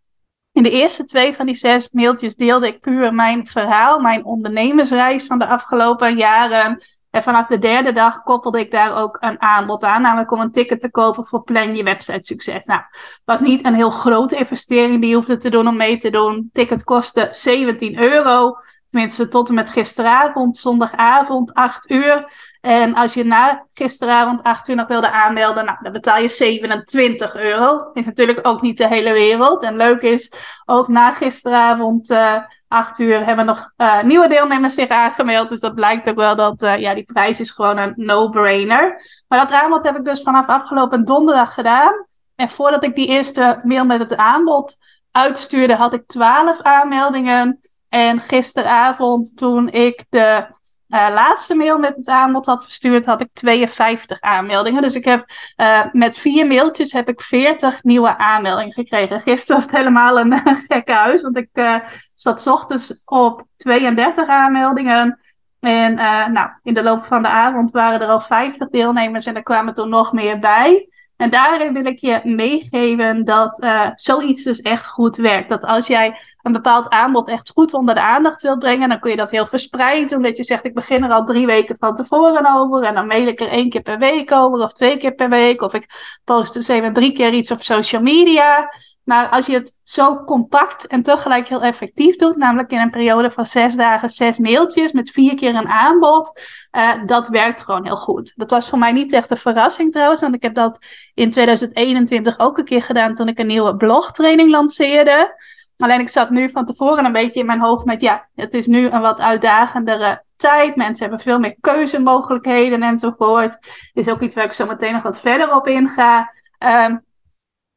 in 0.52 0.64
de 0.64 0.72
eerste 0.72 1.04
twee 1.04 1.36
van 1.36 1.46
die 1.46 1.56
zes 1.56 1.90
mailtjes 1.92 2.36
deelde 2.36 2.68
ik 2.68 2.80
puur 2.80 3.14
mijn 3.14 3.48
verhaal, 3.48 4.00
mijn 4.00 4.26
ondernemersreis 4.26 5.26
van 5.26 5.40
de 5.40 5.48
afgelopen 5.48 6.16
jaren. 6.16 6.84
En 7.10 7.24
vanaf 7.24 7.48
de 7.48 7.60
derde 7.60 7.92
dag 7.92 8.24
koppelde 8.24 8.60
ik 8.60 8.72
daar 8.72 8.96
ook 8.96 9.18
een 9.20 9.42
aanbod 9.42 9.84
aan, 9.84 10.02
namelijk 10.02 10.32
om 10.32 10.40
een 10.40 10.52
ticket 10.52 10.80
te 10.80 10.92
kopen 10.92 11.26
voor 11.26 11.44
Plan 11.44 11.76
Je 11.76 11.84
Website 11.84 12.24
Succes. 12.24 12.66
Nou, 12.66 12.82
het 12.90 13.22
was 13.26 13.40
niet 13.40 13.66
een 13.66 13.76
heel 13.76 13.90
grote 13.90 14.36
investering 14.36 15.02
die 15.02 15.10
je 15.10 15.16
hoefde 15.16 15.38
te 15.38 15.50
doen 15.50 15.68
om 15.68 15.78
mee 15.78 15.98
te 15.98 16.10
doen. 16.10 16.50
Ticket 16.54 16.84
kostte 16.84 17.28
17 17.30 18.00
euro, 18.00 18.58
tenminste 18.90 19.28
tot 19.28 19.50
en 19.50 19.56
met 19.56 19.70
gisteravond, 19.70 20.58
zondagavond, 20.58 21.54
8 21.54 21.90
uur. 21.90 22.32
En 22.62 22.94
als 22.94 23.14
je 23.14 23.24
na 23.24 23.66
gisteravond 23.72 24.44
8 24.44 24.68
uur 24.68 24.76
nog 24.76 24.88
wilde 24.88 25.12
aanmelden, 25.12 25.66
nou, 25.66 25.78
dan 25.82 25.92
betaal 25.92 26.22
je 26.22 26.30
27 26.30 27.36
euro. 27.36 27.90
Is 27.94 28.06
natuurlijk 28.06 28.48
ook 28.48 28.62
niet 28.62 28.78
de 28.78 28.88
hele 28.88 29.12
wereld. 29.12 29.64
En 29.64 29.78
leuk 29.78 30.02
is, 30.02 30.34
ook 30.66 30.88
na 30.88 31.14
gisteravond 31.14 32.10
uh, 32.10 32.44
eh, 32.70 32.78
8 32.78 33.00
uur 33.00 33.26
hebben 33.26 33.46
nog 33.46 33.72
uh, 33.78 34.04
nieuwe 34.04 34.28
deelnemers 34.28 34.74
zich 34.74 34.90
aangemeld. 34.90 35.50
Dus 35.50 35.60
dat 35.60 35.76
blijkt 35.76 36.10
ook 36.10 36.16
wel 36.16 36.36
dat 36.36 36.62
uh, 36.62 36.78
ja, 36.78 36.94
die 36.94 37.04
prijs 37.04 37.40
is 37.40 37.52
gewoon 37.52 37.78
een 37.78 37.94
no-brainer. 37.96 39.02
Maar 39.28 39.40
dat 39.40 39.52
aanbod 39.52 39.86
heb 39.86 39.96
ik 39.96 40.06
dus 40.06 40.22
vanaf 40.22 40.48
afgelopen 40.48 41.06
donderdag 41.06 41.54
gedaan. 41.54 42.08
En 42.36 42.50
voordat 42.50 42.84
ik 42.84 42.96
die 42.96 43.08
eerste 43.08 43.60
mail 43.64 43.86
met 43.86 44.00
het 44.00 44.16
aanbod 44.16 44.76
uitstuurde, 45.12 45.76
had 45.76 45.94
ik 45.94 46.08
12 46.08 46.62
aanmeldingen. 46.62 47.60
En 47.90 48.20
gisteravond, 48.20 49.38
toen 49.38 49.70
ik 49.70 50.06
de 50.10 50.46
uh, 50.90 51.08
laatste 51.14 51.56
mail 51.56 51.78
met 51.78 51.96
het 51.96 52.08
aanbod 52.08 52.46
had 52.46 52.64
verstuurd, 52.64 53.06
had 53.06 53.22
ik 53.22 53.30
52 53.34 54.22
aanmeldingen. 54.22 54.82
Dus 54.82 54.96
ik 54.96 55.06
heb 55.06 55.26
uh, 55.58 55.86
met 55.92 56.18
vier 56.18 56.48
mailtjes 56.48 56.92
heb 56.92 57.08
ik 57.08 57.22
40 57.22 57.84
nieuwe 57.84 58.18
aanmeldingen 58.18 58.74
gekregen. 58.74 59.22
Gisteren 59.22 59.56
was 59.56 59.66
het 59.66 59.76
helemaal 59.76 60.20
een 60.20 60.42
gekke 60.68 60.92
huis, 60.92 61.22
want 61.22 61.38
ik 61.38 61.50
uh, 61.54 61.76
zat 62.16 62.48
ochtends 62.48 63.02
op 63.06 63.44
32 63.58 64.28
aanmeldingen. 64.28 65.20
En 65.60 65.94
nou, 66.34 66.50
in 66.64 66.74
de 66.74 66.84
loop 66.84 67.06
van 67.06 67.22
de 67.22 67.28
avond 67.28 67.72
waren 67.72 68.02
er 68.02 68.08
al 68.08 68.22
50 68.22 68.70
deelnemers 68.70 69.26
en 69.26 69.36
er 69.36 69.44
kwamen 69.44 69.74
er 69.74 69.88
nog 69.88 70.14
meer 70.14 70.40
bij. 70.40 70.90
En 71.16 71.30
daarin 71.30 71.74
wil 71.74 71.86
ik 71.86 72.00
je 72.00 72.22
meegeven 72.24 73.26
dat 73.26 73.68
zoiets 73.96 74.44
dus 74.44 74.62
echt 74.62 74.88
goed 74.88 75.16
werkt. 75.16 75.50
Dat 75.50 75.64
als 75.64 75.88
jij 75.88 76.18
een 76.50 76.62
bepaald 76.62 76.90
aanbod 76.90 77.28
echt 77.28 77.50
goed 77.50 77.74
onder 77.74 77.96
de 77.96 78.02
aandacht 78.02 78.42
wilt 78.42 78.60
brengen, 78.60 78.90
dan 78.90 79.00
kun 79.00 79.12
je 79.12 79.18
dat 79.18 79.32
heel 79.32 79.46
verspreid 79.46 80.10
doen. 80.10 80.22
Dat 80.22 80.38
je 80.38 80.44
zegt, 80.44 80.66
ik 80.66 80.74
begin 80.74 81.04
er 81.04 81.12
al 81.12 81.26
drie 81.26 81.46
weken 81.46 81.76
van 81.80 81.96
tevoren 81.96 82.56
over. 82.56 82.84
En 82.84 82.94
dan 82.94 83.08
mail 83.08 83.28
ik 83.28 83.40
er 83.40 83.50
één 83.50 83.70
keer 83.70 83.82
per 83.82 83.98
week 83.98 84.32
over 84.32 84.60
of 84.60 84.72
twee 84.72 84.98
keer 84.98 85.14
per 85.14 85.30
week. 85.30 85.62
Of 85.62 85.74
ik 85.74 85.86
post 86.24 86.54
dus 86.54 86.68
even 86.68 86.94
drie 86.94 87.12
keer 87.12 87.34
iets 87.34 87.52
op 87.52 87.62
social 87.62 88.02
media. 88.02 88.70
Maar 89.10 89.30
als 89.30 89.46
je 89.46 89.54
het 89.54 89.76
zo 89.84 90.24
compact 90.24 90.88
en 90.88 91.04
tegelijk 91.04 91.48
heel 91.48 91.62
effectief 91.62 92.16
doet, 92.16 92.36
namelijk 92.36 92.72
in 92.72 92.80
een 92.80 92.90
periode 92.90 93.32
van 93.32 93.46
zes 93.46 93.76
dagen 93.76 94.10
zes 94.10 94.38
mailtjes 94.38 94.92
met 94.92 95.12
vier 95.12 95.36
keer 95.36 95.56
een 95.56 95.68
aanbod, 95.68 96.40
uh, 96.72 97.06
dat 97.06 97.28
werkt 97.28 97.62
gewoon 97.62 97.86
heel 97.86 97.98
goed. 97.98 98.34
Dat 98.36 98.52
was 98.52 98.70
voor 98.70 98.80
mij 98.80 98.92
niet 98.92 99.14
echt 99.14 99.30
een 99.30 99.38
verrassing 99.38 99.92
trouwens, 99.92 100.22
want 100.22 100.36
ik 100.36 100.42
heb 100.42 100.54
dat 100.54 100.78
in 101.14 101.30
2021 101.30 102.40
ook 102.40 102.58
een 102.58 102.66
keer 102.66 102.82
gedaan 102.82 103.16
toen 103.16 103.28
ik 103.28 103.40
een 103.40 103.48
nieuwe 103.48 103.76
blogtraining 103.76 104.52
lanceerde. 104.52 105.36
Alleen 105.82 106.00
ik 106.00 106.10
zat 106.10 106.30
nu 106.30 106.50
van 106.50 106.66
tevoren 106.66 107.06
een 107.06 107.12
beetje 107.12 107.40
in 107.40 107.46
mijn 107.46 107.62
hoofd 107.62 107.86
met, 107.86 108.02
ja, 108.02 108.28
het 108.36 108.54
is 108.54 108.68
nu 108.68 108.86
een 108.86 109.02
wat 109.02 109.20
uitdagendere 109.20 110.24
tijd. 110.36 110.76
Mensen 110.76 111.02
hebben 111.02 111.24
veel 111.24 111.40
meer 111.40 111.56
keuzemogelijkheden 111.62 112.84
enzovoort. 112.84 113.58
Is 113.94 114.10
ook 114.10 114.22
iets 114.22 114.36
waar 114.36 114.46
ik 114.46 114.54
zo 114.54 114.66
meteen 114.66 114.94
nog 114.94 115.04
wat 115.04 115.20
verder 115.20 115.56
op 115.56 115.68
inga. 115.68 116.34
Um, 116.60 117.06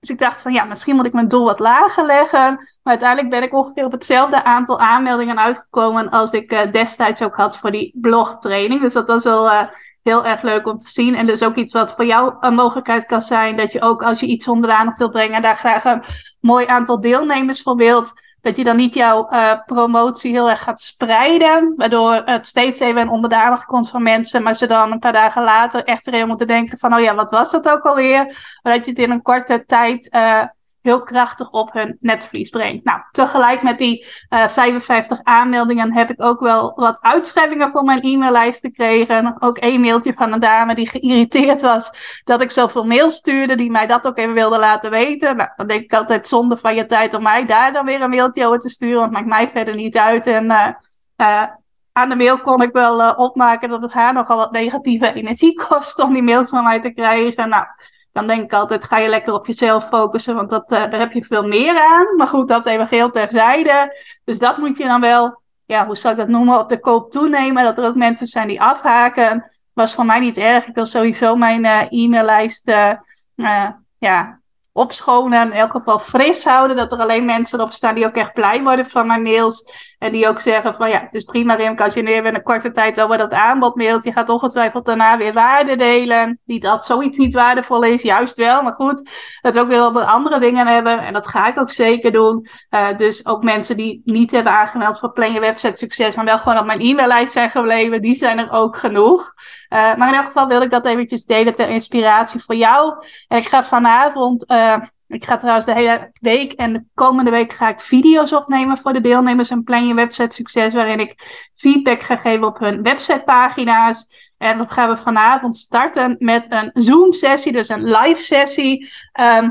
dus 0.03 0.11
ik 0.11 0.19
dacht 0.19 0.43
van 0.43 0.53
ja, 0.53 0.65
misschien 0.65 0.97
moet 0.97 1.07
ik 1.07 1.13
mijn 1.13 1.29
doel 1.29 1.45
wat 1.45 1.59
lager 1.59 2.07
leggen. 2.07 2.55
Maar 2.83 2.93
uiteindelijk 2.99 3.31
ben 3.31 3.43
ik 3.43 3.55
ongeveer 3.55 3.85
op 3.85 3.93
hetzelfde 3.93 4.45
aantal 4.45 4.81
aanmeldingen 4.81 5.39
uitgekomen 5.39 6.11
als 6.11 6.33
ik 6.33 6.53
uh, 6.53 6.73
destijds 6.73 7.23
ook 7.23 7.37
had 7.37 7.57
voor 7.57 7.71
die 7.71 7.93
blogtraining. 8.01 8.81
Dus 8.81 8.93
dat 8.93 9.07
was 9.07 9.25
wel 9.25 9.47
uh, 9.47 9.63
heel 10.03 10.25
erg 10.25 10.43
leuk 10.43 10.67
om 10.67 10.79
te 10.79 10.89
zien. 10.89 11.15
En 11.15 11.27
dus 11.27 11.43
ook 11.43 11.57
iets 11.57 11.73
wat 11.73 11.95
voor 11.95 12.05
jou 12.05 12.35
een 12.41 12.55
mogelijkheid 12.55 13.07
kan 13.07 13.23
zijn. 13.23 13.57
Dat 13.57 13.73
je 13.73 13.81
ook 13.81 14.03
als 14.03 14.21
je 14.21 14.27
iets 14.27 14.49
onder 14.49 14.69
de 14.69 14.77
aandacht 14.77 14.99
wilt 14.99 15.11
brengen, 15.11 15.43
daar 15.43 15.57
graag 15.57 15.85
een 15.85 16.05
mooi 16.41 16.67
aantal 16.67 17.01
deelnemers 17.01 17.63
voor 17.63 17.77
wilt 17.77 18.13
dat 18.43 18.57
je 18.57 18.65
dan 18.65 18.77
niet 18.77 18.95
jouw 18.95 19.29
uh, 19.31 19.53
promotie 19.67 20.33
heel 20.33 20.51
erg 20.51 20.63
gaat 20.63 20.81
spreiden, 20.81 21.73
waardoor 21.77 22.23
het 22.25 22.47
steeds 22.47 22.81
even 22.81 23.09
onder 23.09 23.31
de 23.31 23.37
aandacht 23.37 23.65
komt 23.65 23.91
van 23.91 24.03
mensen, 24.03 24.43
maar 24.43 24.55
ze 24.55 24.67
dan 24.67 24.93
een 24.93 24.99
paar 24.99 25.13
dagen 25.13 25.43
later 25.43 25.85
echt 25.85 26.07
erin 26.07 26.27
moeten 26.27 26.47
denken 26.47 26.79
van, 26.79 26.95
oh 26.95 27.01
ja, 27.01 27.15
wat 27.15 27.31
was 27.31 27.51
dat 27.51 27.69
ook 27.69 27.83
alweer? 27.83 28.25
Maar 28.63 28.75
dat 28.77 28.85
je 28.85 28.91
het 28.91 29.01
in 29.01 29.11
een 29.11 29.23
korte 29.23 29.65
tijd 29.65 30.15
uh, 30.15 30.45
heel 30.83 31.03
krachtig 31.03 31.51
op 31.51 31.73
hun 31.73 31.97
netvlies 32.01 32.51
brengt. 32.51 32.85
Nou, 32.85 33.01
tegelijk 33.11 33.63
met 33.63 33.79
die 33.79 34.07
uh, 34.31 34.43
eh, 34.43 34.49
55 34.49 35.23
aanmeldingen 35.23 35.93
heb 35.93 36.11
ik 36.11 36.23
ook 36.23 36.41
wel 36.41 36.73
wat 36.75 36.99
uitschrijvingen 37.01 37.71
voor 37.71 37.85
mijn 37.85 38.01
e-maillijst 38.03 38.61
gekregen. 38.61 39.37
Ook 39.39 39.57
een 39.61 39.81
mailtje 39.81 40.15
van 40.15 40.33
een 40.33 40.41
dame 40.41 40.75
die 40.75 40.89
geïrriteerd 40.89 41.63
was 41.63 41.91
dat 42.25 42.41
ik 42.41 42.51
zoveel 42.51 42.85
mails 42.85 43.15
stuurde, 43.15 43.55
die 43.55 43.71
mij 43.71 43.87
dat 43.87 44.07
ook 44.07 44.19
even 44.19 44.35
wilde 44.35 44.59
laten 44.59 44.91
weten. 44.91 45.37
Nou, 45.37 45.49
dan 45.57 45.67
denk 45.67 45.83
ik 45.83 45.95
altijd 45.95 46.29
zonde 46.29 46.57
van 46.57 46.75
je 46.75 46.85
tijd 46.85 47.15
om 47.15 47.23
mij 47.23 47.45
daar 47.45 47.73
dan 47.73 47.85
weer 47.85 48.01
een 48.01 48.11
mailtje 48.11 48.47
over 48.47 48.59
te 48.59 48.71
sturen, 48.71 48.99
want 48.99 49.13
maakt 49.13 49.27
mij 49.27 49.49
verder 49.49 49.75
niet 49.75 49.97
uit. 49.97 50.27
En 50.27 50.45
uh, 50.45 50.69
uh, 51.17 51.45
aan 51.93 52.09
de 52.09 52.17
mail 52.17 52.41
kon 52.41 52.63
ik 52.63 52.73
wel 52.73 53.15
opmaken 53.15 53.69
dat 53.69 53.83
het 53.83 53.93
haar 53.93 54.13
nogal 54.13 54.37
wat 54.37 54.53
negatieve 54.53 55.13
energie 55.13 55.63
kost 55.69 56.03
om 56.03 56.13
die 56.13 56.23
mails 56.23 56.51
van 56.51 56.65
mij 56.65 56.81
te 56.81 56.93
krijgen. 56.93 57.49
Nou, 57.49 57.67
dan 58.13 58.27
denk 58.27 58.43
ik 58.43 58.53
altijd, 58.53 58.85
ga 58.85 58.99
je 58.99 59.09
lekker 59.09 59.33
op 59.33 59.47
jezelf 59.47 59.89
focussen, 59.89 60.35
want 60.35 60.51
dat, 60.51 60.73
uh, 60.73 60.79
daar 60.79 61.01
heb 61.01 61.13
je 61.13 61.25
veel 61.25 61.43
meer 61.43 61.81
aan. 61.81 62.17
Maar 62.17 62.27
goed, 62.27 62.49
dat 62.49 62.67
even 62.67 62.87
geheel 62.87 63.11
terzijde. 63.11 64.01
Dus 64.25 64.39
dat 64.39 64.57
moet 64.57 64.77
je 64.77 64.85
dan 64.85 65.01
wel, 65.01 65.41
ja, 65.67 65.87
hoe 65.87 65.97
zou 65.97 66.15
ik 66.15 66.21
dat 66.21 66.29
noemen, 66.29 66.59
op 66.59 66.69
de 66.69 66.81
koop 66.81 67.11
toenemen. 67.11 67.65
Dat 67.65 67.79
er 67.79 67.85
ook 67.85 67.95
mensen 67.95 68.27
zijn 68.27 68.49
die 68.49 68.61
afhaken. 68.61 69.51
Was 69.73 69.95
voor 69.95 70.05
mij 70.05 70.21
niet 70.21 70.37
erg. 70.37 70.67
Ik 70.67 70.75
wil 70.75 70.87
sowieso 70.87 71.35
mijn 71.35 71.65
uh, 71.65 71.81
e-maillijst 71.89 72.69
uh, 72.69 73.69
ja, 73.99 74.41
opschonen. 74.73 75.53
In 75.53 75.59
elk 75.59 75.71
geval 75.71 75.99
fris 75.99 76.45
houden. 76.45 76.77
Dat 76.77 76.93
er 76.93 76.99
alleen 76.99 77.25
mensen 77.25 77.59
erop 77.59 77.73
staan 77.73 77.95
die 77.95 78.07
ook 78.07 78.17
echt 78.17 78.33
blij 78.33 78.63
worden 78.63 78.87
van 78.87 79.07
mijn 79.07 79.23
mails. 79.23 79.73
En 80.03 80.13
die 80.13 80.29
ook 80.29 80.41
zeggen 80.41 80.75
van 80.75 80.89
ja, 80.89 81.01
het 81.01 81.15
is 81.15 81.25
prima 81.25 81.55
Rimke 81.55 81.83
als 81.83 81.95
je 81.95 82.03
nu 82.03 82.23
weer 82.23 82.35
een 82.35 82.43
korte 82.43 82.71
tijd 82.71 83.01
over 83.01 83.19
dat 83.19 83.33
aanbod 83.33 83.75
mailt. 83.77 84.05
Je 84.05 84.13
gaat 84.13 84.29
ongetwijfeld 84.29 84.87
daarna 84.87 85.17
weer 85.17 85.33
waarde 85.33 85.77
delen. 85.77 86.41
Niet 86.45 86.63
dat 86.63 86.85
zoiets 86.85 87.19
niet 87.19 87.35
waardevol 87.35 87.83
is, 87.83 88.03
juist 88.03 88.37
wel. 88.37 88.63
Maar 88.63 88.73
goed, 88.73 89.11
dat 89.41 89.55
we 89.55 89.61
ook 89.61 89.69
weer 89.69 89.87
op 89.87 89.97
andere 89.97 90.41
dingen 90.41 90.67
hebben. 90.67 90.99
En 90.99 91.13
dat 91.13 91.27
ga 91.27 91.47
ik 91.47 91.59
ook 91.59 91.73
zeker 91.73 92.13
doen. 92.13 92.49
Uh, 92.71 92.97
dus 92.97 93.27
ook 93.27 93.43
mensen 93.43 93.77
die 93.77 94.03
niet 94.05 94.31
hebben 94.31 94.53
aangemeld 94.53 94.99
voor 94.99 95.13
Plan 95.13 95.33
Je 95.33 95.41
Website 95.41 95.77
Succes. 95.77 96.15
Maar 96.15 96.25
wel 96.25 96.39
gewoon 96.39 96.59
op 96.59 96.67
mijn 96.67 96.81
e-maillijst 96.81 97.33
zijn 97.33 97.51
gebleven. 97.51 98.03
Die 98.03 98.15
zijn 98.15 98.39
er 98.39 98.51
ook 98.51 98.77
genoeg. 98.77 99.33
Uh, 99.69 99.95
maar 99.95 100.09
in 100.09 100.15
elk 100.15 100.27
geval 100.27 100.47
wil 100.47 100.63
ik 100.63 100.71
dat 100.71 100.87
eventjes 100.87 101.25
delen 101.25 101.55
ter 101.55 101.69
inspiratie 101.69 102.45
voor 102.45 102.55
jou. 102.55 102.95
En 103.29 103.39
ik 103.39 103.49
ga 103.49 103.65
vanavond... 103.65 104.51
Uh, 104.51 104.77
Ik 105.13 105.25
ga 105.25 105.37
trouwens 105.37 105.67
de 105.67 105.75
hele 105.75 106.11
week 106.21 106.53
en 106.53 106.73
de 106.73 106.85
komende 106.95 107.31
week 107.31 107.53
ga 107.53 107.69
ik 107.69 107.81
video's 107.81 108.33
opnemen 108.33 108.79
voor 108.79 108.93
de 108.93 109.01
deelnemers 109.01 109.51
en 109.51 109.63
Plan 109.63 109.87
Je 109.87 109.95
Website 109.95 110.35
Succes, 110.35 110.75
waarin 110.75 111.01
ik 111.01 111.49
feedback 111.55 112.03
ga 112.03 112.17
geven 112.17 112.47
op 112.47 112.59
hun 112.59 112.83
websitepagina's. 112.83 114.31
En 114.39 114.59
dat 114.59 114.71
gaan 114.71 114.89
we 114.89 114.97
vanavond 114.97 115.57
starten 115.57 116.17
met 116.19 116.47
een 116.49 116.71
Zoom-sessie, 116.75 117.53
dus 117.53 117.69
een 117.69 117.85
live-sessie. 117.85 118.91
Ehm, 119.13 119.51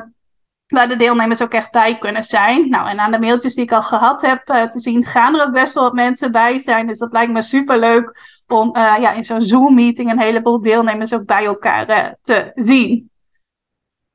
waar 0.67 0.89
de 0.89 0.95
deelnemers 0.95 1.41
ook 1.41 1.53
echt 1.53 1.71
bij 1.71 1.97
kunnen 1.97 2.23
zijn. 2.23 2.69
Nou, 2.69 2.89
en 2.89 2.99
aan 2.99 3.11
de 3.11 3.19
mailtjes 3.19 3.55
die 3.55 3.63
ik 3.63 3.71
al 3.71 3.83
gehad 3.83 4.21
heb 4.21 4.49
uh, 4.49 4.63
te 4.63 4.79
zien, 4.79 5.05
gaan 5.05 5.35
er 5.35 5.45
ook 5.45 5.53
best 5.53 5.73
wel 5.73 5.83
wat 5.83 5.93
mensen 5.93 6.31
bij 6.31 6.59
zijn. 6.59 6.87
Dus 6.87 6.99
dat 6.99 7.11
lijkt 7.11 7.31
me 7.31 7.41
super 7.41 7.79
leuk 7.79 8.19
om 8.47 8.67
uh, 8.67 8.95
ja, 8.99 9.11
in 9.11 9.25
zo'n 9.25 9.41
Zoom-meeting 9.41 10.11
een 10.11 10.19
heleboel 10.19 10.61
deelnemers 10.61 11.13
ook 11.13 11.25
bij 11.25 11.45
elkaar 11.45 11.89
uh, 11.89 12.07
te 12.21 12.51
zien. 12.55 13.10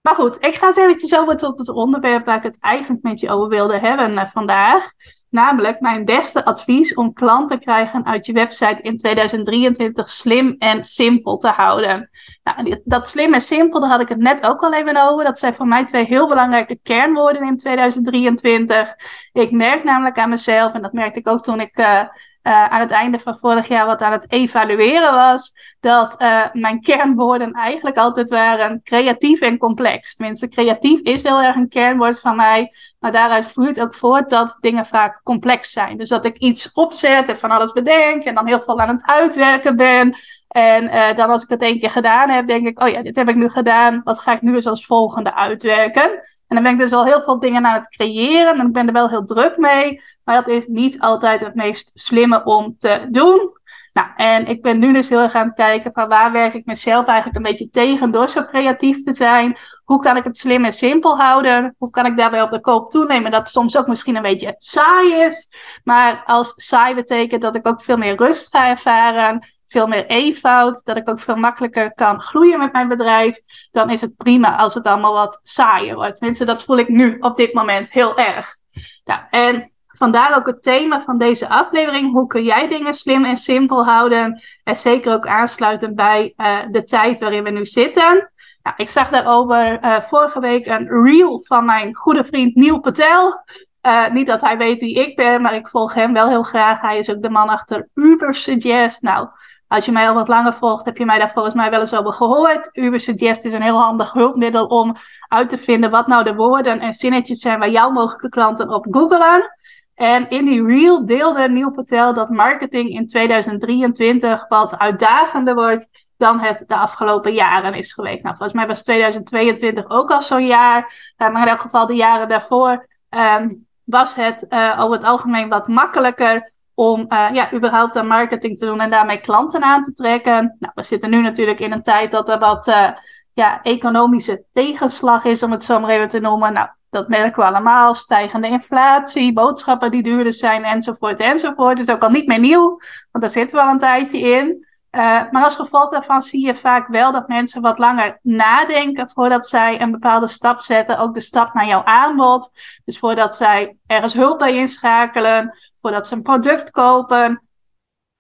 Maar 0.07 0.15
goed, 0.15 0.37
ik 0.41 0.55
ga 0.55 0.67
eens 0.67 0.77
eventjes 0.77 1.17
over 1.17 1.37
tot 1.37 1.59
het 1.59 1.69
onderwerp 1.69 2.27
waar 2.27 2.37
ik 2.37 2.43
het 2.43 2.57
eigenlijk 2.61 3.03
met 3.03 3.21
je 3.21 3.31
over 3.31 3.49
wilde 3.49 3.79
hebben 3.79 4.29
vandaag. 4.29 4.93
Namelijk 5.31 5.81
mijn 5.81 6.05
beste 6.05 6.45
advies 6.45 6.95
om 6.95 7.13
klanten 7.13 7.59
te 7.59 7.65
krijgen 7.65 8.07
uit 8.07 8.27
je 8.27 8.33
website 8.33 8.83
in 8.83 8.97
2023 8.97 10.11
slim 10.11 10.57
en 10.59 10.85
simpel 10.85 11.37
te 11.37 11.49
houden. 11.49 12.11
Nou, 12.43 12.81
dat 12.85 13.09
slim 13.09 13.35
en 13.35 13.41
simpel, 13.41 13.81
daar 13.81 13.91
had 13.91 14.01
ik 14.01 14.09
het 14.09 14.19
net 14.19 14.47
ook 14.47 14.63
al 14.63 14.75
even 14.75 15.09
over. 15.09 15.25
Dat 15.25 15.39
zijn 15.39 15.55
voor 15.55 15.67
mij 15.67 15.85
twee 15.85 16.05
heel 16.05 16.29
belangrijke 16.29 16.79
kernwoorden 16.83 17.43
in 17.43 17.57
2023. 17.57 18.95
Ik 19.33 19.51
merk 19.51 19.85
namelijk 19.85 20.19
aan 20.19 20.29
mezelf, 20.29 20.73
en 20.73 20.83
dat 20.83 20.93
merkte 20.93 21.19
ik 21.19 21.29
ook 21.29 21.43
toen 21.43 21.61
ik 21.61 21.79
uh, 21.79 22.01
uh, 22.47 22.65
aan 22.65 22.81
het 22.81 22.91
einde 22.91 23.19
van 23.19 23.39
vorig 23.39 23.69
jaar 23.69 23.87
wat 23.87 24.01
aan 24.01 24.13
het 24.13 24.33
evalueren 24.33 25.13
was, 25.15 25.55
dat 25.81 26.23
uh, 26.23 26.45
mijn 26.53 26.81
kernwoorden 26.81 27.53
eigenlijk 27.53 27.97
altijd 27.97 28.31
waren 28.31 28.81
creatief 28.85 29.41
en 29.41 29.59
complex. 29.59 30.15
Tenminste, 30.15 30.49
creatief 30.49 31.01
is 31.01 31.23
heel 31.23 31.43
erg 31.43 31.57
een 31.57 31.69
kernwoord 31.69 32.21
van 32.21 32.37
mij, 32.37 32.73
maar 32.99 33.13
daaruit 33.13 33.53
vloeit 33.53 33.81
ook 33.81 33.95
voort 33.95 34.31
dat 34.31 34.57
dingen 34.61 34.87
vaak 34.87 35.21
complex 35.23 35.71
zijn. 35.71 35.97
Dus 35.97 36.09
dat 36.09 36.25
ik 36.25 36.37
iets 36.37 36.73
opzet 36.73 37.29
en 37.29 37.39
van 37.39 37.51
alles 37.51 37.73
bedenk 37.73 38.25
en 38.25 38.35
dan 38.35 38.47
heel 38.47 38.61
veel 38.61 38.81
aan 38.81 38.89
het 38.89 39.07
uitwerken 39.07 39.77
ben. 39.77 40.17
En 40.57 40.85
uh, 40.85 41.17
dan 41.17 41.31
als 41.31 41.43
ik 41.43 41.49
het 41.49 41.61
één 41.61 41.79
keer 41.79 41.91
gedaan 41.91 42.29
heb, 42.29 42.47
denk 42.47 42.67
ik, 42.67 42.83
oh 42.83 42.89
ja, 42.89 43.03
dit 43.03 43.17
heb 43.17 43.29
ik 43.29 43.35
nu 43.35 43.49
gedaan. 43.49 44.01
Wat 44.05 44.19
ga 44.19 44.33
ik 44.33 44.43
nu 44.43 44.55
eens 44.55 44.67
als 44.67 44.87
volgende 44.87 45.35
uitwerken? 45.35 46.11
En 46.47 46.55
dan 46.55 46.63
ben 46.63 46.73
ik 46.73 46.79
dus 46.79 46.93
al 46.93 47.05
heel 47.05 47.21
veel 47.21 47.39
dingen 47.41 47.67
aan 47.67 47.75
het 47.75 47.89
creëren. 47.89 48.59
En 48.59 48.67
ik 48.67 48.73
ben 48.73 48.87
er 48.87 48.93
wel 48.93 49.09
heel 49.09 49.25
druk 49.25 49.57
mee. 49.57 50.03
Maar 50.25 50.35
dat 50.35 50.49
is 50.49 50.67
niet 50.67 51.01
altijd 51.01 51.41
het 51.41 51.55
meest 51.55 51.91
slimme 51.95 52.45
om 52.45 52.75
te 52.79 53.07
doen. 53.11 53.55
Nou, 53.93 54.09
en 54.17 54.47
ik 54.47 54.63
ben 54.63 54.79
nu 54.79 54.93
dus 54.93 55.09
heel 55.09 55.21
erg 55.21 55.35
aan 55.35 55.47
het 55.47 55.55
kijken 55.55 55.93
van 55.93 56.09
waar 56.09 56.33
werk 56.33 56.55
ik 56.55 56.67
mezelf 56.67 57.07
eigenlijk 57.07 57.37
een 57.37 57.51
beetje 57.51 57.71
tegen 57.71 58.11
door 58.11 58.29
zo 58.29 58.45
creatief 58.45 59.03
te 59.03 59.13
zijn. 59.13 59.57
Hoe 59.85 60.01
kan 60.01 60.17
ik 60.17 60.25
het 60.25 60.39
slim 60.39 60.65
en 60.65 60.73
simpel 60.73 61.19
houden? 61.19 61.75
Hoe 61.79 61.91
kan 61.91 62.07
ik 62.07 62.17
daarbij 62.17 62.43
op 62.43 62.51
de 62.51 62.61
koop 62.61 62.91
toenemen 62.91 63.31
dat 63.31 63.41
het 63.41 63.49
soms 63.49 63.77
ook 63.77 63.87
misschien 63.87 64.17
een 64.17 64.23
beetje 64.23 64.55
saai 64.59 65.15
is. 65.15 65.53
Maar 65.85 66.23
als 66.27 66.53
saai 66.57 66.95
betekent 66.95 67.43
dat 67.43 67.55
ik 67.55 67.69
ook 67.69 67.83
veel 67.83 67.97
meer 67.97 68.17
rust 68.17 68.57
ga 68.57 68.69
ervaren 68.69 69.56
veel 69.77 69.87
meer 69.87 70.07
eenvoud, 70.07 70.81
dat 70.85 70.97
ik 70.97 71.09
ook 71.09 71.21
veel 71.21 71.37
makkelijker 71.37 71.95
kan 71.95 72.21
groeien 72.21 72.59
met 72.59 72.73
mijn 72.73 72.89
bedrijf, 72.89 73.41
dan 73.73 73.91
is 73.91 74.01
het 74.01 74.17
prima 74.17 74.57
als 74.57 74.75
het 74.75 74.87
allemaal 74.87 75.13
wat 75.13 75.41
saaier 75.43 75.95
wordt. 75.95 76.17
Tenminste, 76.17 76.45
dat 76.45 76.65
voel 76.65 76.79
ik 76.79 76.89
nu 76.89 77.17
op 77.21 77.37
dit 77.37 77.53
moment 77.55 77.93
heel 77.93 78.17
erg. 78.17 78.57
Ja, 79.05 79.27
en 79.31 79.71
vandaar 79.87 80.37
ook 80.37 80.47
het 80.47 80.63
thema 80.63 81.01
van 81.01 81.19
deze 81.19 81.49
aflevering. 81.49 82.13
Hoe 82.13 82.27
kun 82.27 82.43
jij 82.43 82.69
dingen 82.69 82.93
slim 82.93 83.25
en 83.25 83.37
simpel 83.37 83.85
houden? 83.85 84.43
En 84.65 84.77
zeker 84.77 85.13
ook 85.13 85.27
aansluiten 85.27 85.95
bij 85.95 86.33
uh, 86.37 86.57
de 86.71 86.83
tijd 86.83 87.21
waarin 87.21 87.45
we 87.45 87.51
nu 87.51 87.67
zitten. 87.67 88.33
Nou, 88.63 88.77
ik 88.77 88.91
zag 88.91 89.09
daarover 89.09 89.85
uh, 89.85 90.01
vorige 90.01 90.41
week 90.41 90.67
een 90.67 91.05
reel 91.05 91.43
van 91.47 91.65
mijn 91.65 91.95
goede 91.95 92.25
vriend 92.25 92.55
Neil 92.55 92.81
Patel. 92.81 93.45
Uh, 93.87 94.09
niet 94.09 94.27
dat 94.27 94.41
hij 94.41 94.57
weet 94.57 94.81
wie 94.81 94.95
ik 94.95 95.17
ben, 95.17 95.43
maar 95.43 95.55
ik 95.55 95.69
volg 95.69 95.95
hem 95.95 96.13
wel 96.13 96.29
heel 96.29 96.43
graag. 96.43 96.81
Hij 96.81 96.99
is 96.99 97.11
ook 97.11 97.23
de 97.23 97.31
man 97.31 97.49
achter 97.49 97.89
Uber 97.95 98.35
Suggest. 98.35 99.03
Nou, 99.03 99.29
als 99.69 99.85
je 99.85 99.93
mij 99.93 100.09
al 100.09 100.15
wat 100.15 100.29
langer 100.29 100.55
volgt, 100.55 100.85
heb 100.85 100.97
je 100.97 101.05
mij 101.05 101.19
daar 101.19 101.31
volgens 101.31 101.55
mij 101.55 101.71
wel 101.71 101.81
eens 101.81 101.95
over 101.95 102.13
gehoord. 102.13 102.69
Uber 102.73 103.01
Suggest 103.01 103.45
is 103.45 103.53
een 103.53 103.63
heel 103.63 103.81
handig 103.81 104.13
hulpmiddel 104.13 104.67
om 104.67 104.97
uit 105.29 105.49
te 105.49 105.59
vinden 105.59 105.91
wat 105.91 106.07
nou 106.07 106.25
de 106.25 106.35
woorden 106.35 106.81
en 106.81 106.93
zinnetjes 106.93 107.41
zijn 107.41 107.59
waar 107.59 107.71
jouw 107.71 107.91
mogelijke 107.91 108.29
klanten 108.29 108.71
op 108.71 108.87
googelen. 108.91 109.51
En 109.95 110.31
in 110.31 110.45
die 110.45 110.67
reel 110.67 111.05
deelde 111.05 111.49
Neil 111.49 111.71
Patel 111.71 112.15
dat 112.15 112.29
marketing 112.29 112.89
in 112.89 113.07
2023 113.07 114.49
wat 114.49 114.79
uitdagender 114.79 115.55
wordt 115.55 115.89
dan 116.17 116.41
het 116.41 116.65
de 116.67 116.77
afgelopen 116.77 117.33
jaren 117.33 117.75
is 117.75 117.93
geweest. 117.93 118.23
Nou, 118.23 118.37
volgens 118.37 118.59
mij 118.59 118.67
was 118.67 118.83
2022 118.83 119.89
ook 119.89 120.11
al 120.11 120.23
zo'n 120.23 120.47
jaar. 120.47 121.13
Uh, 121.17 121.33
maar 121.33 121.43
in 121.43 121.49
elk 121.49 121.61
geval 121.61 121.87
de 121.87 121.95
jaren 121.95 122.29
daarvoor 122.29 122.87
um, 123.11 123.67
was 123.85 124.15
het 124.15 124.47
uh, 124.49 124.77
over 124.81 124.97
het 124.97 125.05
algemeen 125.05 125.49
wat 125.49 125.69
makkelijker 125.69 126.53
om 126.77 127.07
uh, 127.09 127.29
ja, 127.33 127.53
überhaupt 127.53 127.97
aan 127.97 128.07
marketing 128.07 128.59
te 128.59 128.67
doen 128.67 128.81
en 128.81 128.91
daarmee 128.91 129.21
klanten 129.21 129.63
aan 129.63 129.83
te 129.83 129.93
trekken. 129.93 130.57
Nou, 130.59 130.73
we 130.75 130.83
zitten 130.83 131.11
nu 131.11 131.23
natuurlijk 131.23 131.61
in 131.61 131.73
een 131.73 131.83
tijd 131.83 132.11
dat 132.11 132.29
er 132.29 132.39
wat 132.39 132.67
uh, 132.67 132.89
ja, 133.33 133.63
economische 133.63 134.45
tegenslag 134.53 135.25
is, 135.25 135.43
om 135.43 135.51
het 135.51 135.65
zo 135.65 135.81
maar 135.81 135.91
even 135.91 136.09
te 136.09 136.21
noemen. 136.21 136.53
Nou, 136.53 136.69
dat 136.91 137.09
merken 137.09 137.43
we 137.43 137.49
allemaal. 137.49 137.95
Stijgende 137.95 138.49
inflatie, 138.49 139.33
boodschappen 139.33 139.91
die 139.91 140.03
duurder 140.03 140.33
zijn, 140.33 140.65
enzovoort, 140.65 141.21
enzovoort. 141.21 141.79
Het 141.79 141.89
is 141.89 141.95
ook 141.95 142.03
al 142.03 142.11
niet 142.11 142.27
meer 142.27 142.39
nieuw, 142.39 142.79
want 143.11 143.25
daar 143.25 143.31
zitten 143.31 143.57
we 143.57 143.63
al 143.65 143.71
een 143.71 143.79
tijdje 143.79 144.19
in. 144.19 144.67
Uh, 144.97 145.03
maar 145.31 145.45
als 145.45 145.57
gevolg 145.57 145.91
daarvan 145.91 146.23
zie 146.23 146.47
je 146.47 146.57
vaak 146.57 146.89
wel 146.89 147.13
dat 147.13 147.29
mensen 147.29 147.63
wat 147.63 147.79
langer 147.79 148.19
nadenken 148.23 149.09
voordat 149.09 149.47
zij 149.47 149.81
een 149.81 149.91
bepaalde 149.91 150.29
stap 150.29 150.61
zetten. 150.61 150.99
Ook 150.99 151.15
de 151.15 151.21
stap 151.21 151.55
naar 151.55 151.67
jouw 151.67 151.85
aanbod. 151.85 152.51
Dus 152.85 152.99
voordat 152.99 153.37
zij 153.37 153.77
ergens 153.87 154.15
hulp 154.15 154.39
bij 154.39 154.55
inschakelen 154.55 155.59
voordat 155.87 156.07
ze 156.07 156.15
een 156.15 156.23
product 156.23 156.71
kopen. 156.71 157.41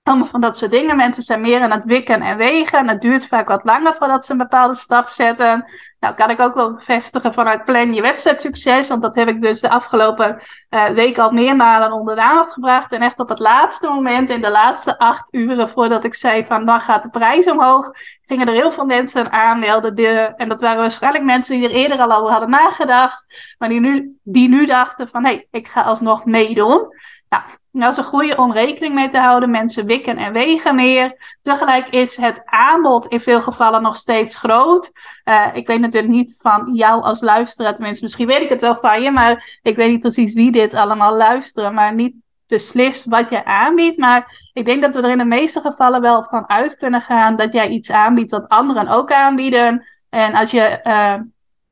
Allemaal 0.02 0.26
van 0.26 0.40
dat 0.40 0.56
soort 0.56 0.70
dingen. 0.70 0.96
Mensen 0.96 1.22
zijn 1.22 1.40
meer 1.40 1.60
aan 1.60 1.70
het 1.70 1.84
wikken 1.84 2.20
en 2.20 2.36
wegen. 2.36 2.88
Het 2.88 3.00
duurt 3.00 3.26
vaak 3.26 3.48
wat 3.48 3.64
langer 3.64 3.94
voordat 3.94 4.24
ze 4.24 4.32
een 4.32 4.38
bepaalde 4.38 4.74
stap 4.74 5.06
zetten. 5.06 5.64
Nou, 6.00 6.14
kan 6.14 6.30
ik 6.30 6.40
ook 6.40 6.54
wel 6.54 6.74
bevestigen 6.74 7.34
vanuit 7.34 7.64
Plan 7.64 7.94
Je 7.94 8.02
Website 8.02 8.38
Succes. 8.38 8.88
Want 8.88 9.02
dat 9.02 9.14
heb 9.14 9.28
ik 9.28 9.42
dus 9.42 9.60
de 9.60 9.70
afgelopen 9.70 10.42
uh, 10.70 10.84
week 10.84 11.18
al 11.18 11.30
meermalen 11.30 11.92
onder 11.92 12.14
de 12.14 12.22
aandacht 12.22 12.52
gebracht. 12.52 12.92
En 12.92 13.02
echt 13.02 13.18
op 13.18 13.28
het 13.28 13.38
laatste 13.38 13.88
moment, 13.88 14.30
in 14.30 14.42
de 14.42 14.50
laatste 14.50 14.98
acht 14.98 15.34
uren 15.34 15.68
voordat 15.68 16.04
ik 16.04 16.14
zei 16.14 16.46
van 16.46 16.66
dan 16.66 16.80
gaat 16.80 17.02
de 17.02 17.10
prijs 17.10 17.46
omhoog, 17.46 17.90
gingen 18.22 18.46
er 18.46 18.54
heel 18.54 18.72
veel 18.72 18.84
mensen 18.84 19.32
aanmelden. 19.32 19.94
De, 19.94 20.32
en 20.36 20.48
dat 20.48 20.60
waren 20.60 20.80
waarschijnlijk 20.80 21.24
mensen 21.24 21.56
die 21.56 21.68
er 21.68 21.74
eerder 21.74 21.98
al 21.98 22.12
over 22.12 22.30
hadden 22.30 22.50
nagedacht. 22.50 23.26
Maar 23.58 23.68
die 23.68 23.80
nu, 23.80 24.18
die 24.22 24.48
nu 24.48 24.66
dachten 24.66 25.08
van 25.08 25.24
hé, 25.24 25.44
ik 25.50 25.68
ga 25.68 25.82
alsnog 25.82 26.24
meedoen. 26.24 26.88
Nou, 27.28 27.42
dat 27.72 27.90
is 27.90 27.96
een 27.96 28.04
goede 28.04 28.36
om 28.36 28.52
rekening 28.52 28.94
mee 28.94 29.08
te 29.08 29.18
houden. 29.18 29.50
Mensen 29.50 29.86
wikken 29.86 30.16
en 30.16 30.32
wegen 30.32 30.74
meer. 30.74 31.36
Tegelijk 31.42 31.88
is 31.88 32.16
het 32.16 32.42
aanbod 32.44 33.06
in 33.06 33.20
veel 33.20 33.42
gevallen 33.42 33.82
nog 33.82 33.96
steeds 33.96 34.36
groot. 34.36 34.90
Uh, 35.24 35.46
ik 35.52 35.66
weet 35.66 35.80
natuurlijk 35.80 36.12
niet 36.12 36.38
van 36.40 36.74
jou 36.74 37.02
als 37.02 37.20
luisteraar, 37.20 37.74
tenminste, 37.74 38.04
misschien 38.04 38.26
weet 38.26 38.42
ik 38.42 38.48
het 38.48 38.60
wel 38.60 38.76
van 38.76 39.02
je, 39.02 39.10
maar 39.10 39.58
ik 39.62 39.76
weet 39.76 39.90
niet 39.90 40.00
precies 40.00 40.34
wie 40.34 40.52
dit 40.52 40.74
allemaal 40.74 41.16
luisteren, 41.16 41.74
maar 41.74 41.94
niet 41.94 42.14
beslist 42.46 43.04
wat 43.04 43.28
je 43.28 43.44
aanbiedt. 43.44 43.98
Maar 43.98 44.48
ik 44.52 44.64
denk 44.64 44.82
dat 44.82 44.94
we 44.94 45.02
er 45.02 45.10
in 45.10 45.18
de 45.18 45.24
meeste 45.24 45.60
gevallen 45.60 46.00
wel 46.00 46.24
van 46.24 46.48
uit 46.48 46.76
kunnen 46.76 47.00
gaan 47.00 47.36
dat 47.36 47.52
jij 47.52 47.68
iets 47.68 47.90
aanbiedt 47.90 48.30
dat 48.30 48.48
anderen 48.48 48.88
ook 48.88 49.12
aanbieden. 49.12 49.86
En 50.08 50.34
als 50.34 50.50
je 50.50 50.80
uh, 50.84 51.14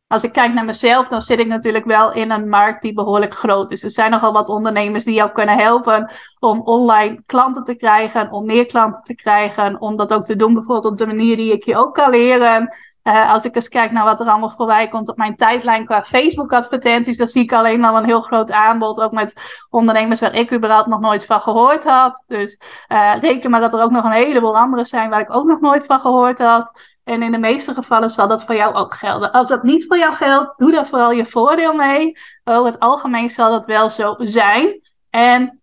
als 0.06 0.24
ik 0.24 0.32
kijk 0.32 0.52
naar 0.52 0.64
mezelf, 0.64 1.08
dan 1.08 1.22
zit 1.22 1.38
ik 1.38 1.46
natuurlijk 1.46 1.84
wel 1.84 2.12
in 2.12 2.30
een 2.30 2.48
markt 2.48 2.82
die 2.82 2.92
behoorlijk 2.92 3.34
groot 3.34 3.70
is. 3.70 3.82
Er 3.82 3.90
zijn 3.90 4.10
nogal 4.10 4.32
wat 4.32 4.48
ondernemers 4.48 5.04
die 5.04 5.14
jou 5.14 5.32
kunnen 5.32 5.58
helpen 5.58 6.12
om 6.38 6.60
online 6.60 7.22
klanten 7.26 7.64
te 7.64 7.74
krijgen, 7.74 8.32
om 8.32 8.46
meer 8.46 8.66
klanten 8.66 9.02
te 9.02 9.14
krijgen, 9.14 9.80
om 9.80 9.96
dat 9.96 10.12
ook 10.12 10.24
te 10.24 10.36
doen 10.36 10.54
bijvoorbeeld 10.54 10.92
op 10.92 10.98
de 10.98 11.06
manier 11.06 11.36
die 11.36 11.52
ik 11.52 11.64
je 11.64 11.76
ook 11.76 11.94
kan 11.94 12.10
leren. 12.10 12.74
Uh, 13.02 13.32
als 13.32 13.44
ik 13.44 13.54
eens 13.54 13.68
kijk 13.68 13.90
naar 13.90 14.04
wat 14.04 14.20
er 14.20 14.26
allemaal 14.26 14.50
voorbij 14.50 14.88
komt 14.88 15.08
op 15.08 15.16
mijn 15.16 15.36
tijdlijn 15.36 15.84
qua 15.84 16.02
Facebook-advertenties, 16.02 17.18
dan 17.18 17.26
zie 17.26 17.42
ik 17.42 17.52
alleen 17.52 17.84
al 17.84 17.96
een 17.96 18.04
heel 18.04 18.20
groot 18.20 18.50
aanbod, 18.52 19.00
ook 19.00 19.12
met 19.12 19.34
ondernemers 19.70 20.20
waar 20.20 20.34
ik 20.34 20.52
überhaupt 20.52 20.88
nog 20.88 21.00
nooit 21.00 21.26
van 21.26 21.40
gehoord 21.40 21.84
had. 21.84 22.24
Dus 22.26 22.60
uh, 22.88 23.14
reken 23.20 23.50
maar 23.50 23.60
dat 23.60 23.72
er 23.72 23.82
ook 23.82 23.90
nog 23.90 24.04
een 24.04 24.10
heleboel 24.10 24.58
andere 24.58 24.84
zijn 24.84 25.10
waar 25.10 25.20
ik 25.20 25.34
ook 25.34 25.46
nog 25.46 25.60
nooit 25.60 25.86
van 25.86 26.00
gehoord 26.00 26.38
had. 26.38 26.93
En 27.04 27.22
in 27.22 27.32
de 27.32 27.38
meeste 27.38 27.74
gevallen 27.74 28.10
zal 28.10 28.28
dat 28.28 28.44
voor 28.44 28.54
jou 28.54 28.74
ook 28.74 28.94
gelden. 28.94 29.32
Als 29.32 29.48
dat 29.48 29.62
niet 29.62 29.86
voor 29.86 29.98
jou 29.98 30.14
geldt, 30.14 30.58
doe 30.58 30.72
daar 30.72 30.86
vooral 30.86 31.12
je 31.12 31.24
voordeel 31.24 31.72
mee. 31.72 32.18
Over 32.44 32.72
het 32.72 32.80
algemeen 32.80 33.30
zal 33.30 33.50
dat 33.50 33.66
wel 33.66 33.90
zo 33.90 34.14
zijn. 34.18 34.80
En 35.10 35.62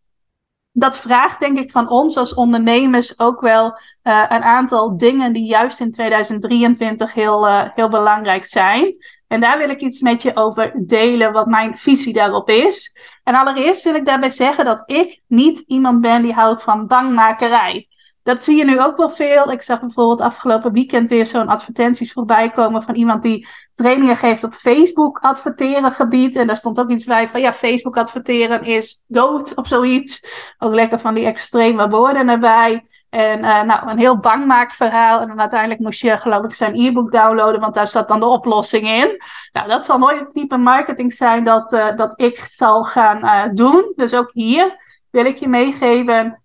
dat 0.71 0.97
vraagt 0.97 1.39
denk 1.39 1.57
ik 1.57 1.71
van 1.71 1.89
ons 1.89 2.17
als 2.17 2.33
ondernemers 2.33 3.19
ook 3.19 3.41
wel 3.41 3.65
uh, 4.03 4.25
een 4.27 4.43
aantal 4.43 4.97
dingen 4.97 5.33
die 5.33 5.45
juist 5.45 5.79
in 5.79 5.91
2023 5.91 7.13
heel, 7.13 7.47
uh, 7.47 7.63
heel 7.75 7.89
belangrijk 7.89 8.45
zijn. 8.45 8.95
En 9.27 9.41
daar 9.41 9.57
wil 9.57 9.69
ik 9.69 9.81
iets 9.81 9.99
met 9.99 10.21
je 10.21 10.35
over 10.35 10.73
delen, 10.85 11.31
wat 11.31 11.47
mijn 11.47 11.77
visie 11.77 12.13
daarop 12.13 12.49
is. 12.49 12.97
En 13.23 13.35
allereerst 13.35 13.83
wil 13.83 13.95
ik 13.95 14.05
daarbij 14.05 14.29
zeggen 14.29 14.65
dat 14.65 14.83
ik 14.85 15.21
niet 15.27 15.59
iemand 15.59 16.01
ben 16.01 16.21
die 16.21 16.33
houdt 16.33 16.63
van 16.63 16.87
bangmakerij. 16.87 17.87
Dat 18.23 18.43
zie 18.43 18.57
je 18.57 18.65
nu 18.65 18.81
ook 18.81 18.97
wel 18.97 19.09
veel. 19.09 19.51
Ik 19.51 19.61
zag 19.61 19.79
bijvoorbeeld 19.79 20.21
afgelopen 20.21 20.71
weekend 20.71 21.09
weer 21.09 21.25
zo'n 21.25 21.47
advertenties 21.47 22.13
voorbij 22.13 22.51
komen 22.51 22.83
van 22.83 22.95
iemand 22.95 23.21
die 23.21 23.47
trainingen 23.73 24.17
geeft 24.17 24.43
op 24.43 24.53
Facebook 24.53 25.19
adverteren 25.19 25.91
gebied. 25.91 26.35
En 26.35 26.47
daar 26.47 26.57
stond 26.57 26.79
ook 26.79 26.89
iets 26.89 27.05
bij 27.05 27.27
van 27.27 27.41
ja, 27.41 27.53
Facebook 27.53 27.97
adverteren 27.97 28.63
is 28.63 29.03
dood 29.07 29.55
of 29.55 29.67
zoiets. 29.67 30.27
Ook 30.57 30.73
lekker 30.73 30.99
van 30.99 31.13
die 31.13 31.25
extreme 31.25 31.89
woorden 31.89 32.29
erbij. 32.29 32.85
En 33.09 33.39
uh, 33.39 33.61
nou, 33.61 33.89
een 33.89 33.97
heel 33.97 34.19
bangmaakverhaal. 34.19 35.19
En 35.19 35.27
dan 35.27 35.39
uiteindelijk 35.39 35.79
moest 35.79 36.01
je, 36.01 36.17
geloof 36.17 36.43
ik, 36.43 36.53
zijn 36.53 36.75
e-book 36.75 37.11
downloaden, 37.11 37.61
want 37.61 37.73
daar 37.73 37.87
zat 37.87 38.07
dan 38.07 38.19
de 38.19 38.25
oplossing 38.25 38.87
in. 38.87 39.21
Nou, 39.51 39.67
dat 39.67 39.85
zal 39.85 39.97
nooit 39.97 40.19
het 40.19 40.33
type 40.33 40.57
marketing 40.57 41.13
zijn 41.13 41.43
dat, 41.43 41.73
uh, 41.73 41.95
dat 41.95 42.19
ik 42.19 42.37
zal 42.37 42.83
gaan 42.83 43.23
uh, 43.23 43.53
doen. 43.53 43.93
Dus 43.95 44.13
ook 44.13 44.29
hier 44.33 44.77
wil 45.09 45.25
ik 45.25 45.37
je 45.37 45.47
meegeven. 45.47 46.41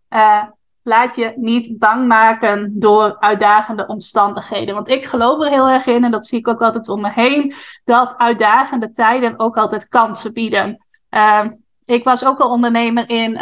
Laat 0.86 1.16
je 1.16 1.32
niet 1.36 1.78
bang 1.78 2.06
maken 2.06 2.72
door 2.80 3.16
uitdagende 3.18 3.86
omstandigheden. 3.86 4.74
Want 4.74 4.88
ik 4.88 5.04
geloof 5.04 5.44
er 5.44 5.50
heel 5.50 5.68
erg 5.68 5.86
in, 5.86 6.04
en 6.04 6.10
dat 6.10 6.26
zie 6.26 6.38
ik 6.38 6.48
ook 6.48 6.62
altijd 6.62 6.88
om 6.88 7.00
me 7.00 7.10
heen, 7.14 7.54
dat 7.84 8.14
uitdagende 8.16 8.90
tijden 8.90 9.38
ook 9.38 9.56
altijd 9.56 9.88
kansen 9.88 10.32
bieden. 10.32 10.84
Ehm, 11.08 11.50
ik 11.84 12.04
was 12.04 12.24
ook 12.24 12.40
al 12.40 12.50
ondernemer 12.50 13.08
in 13.08 13.38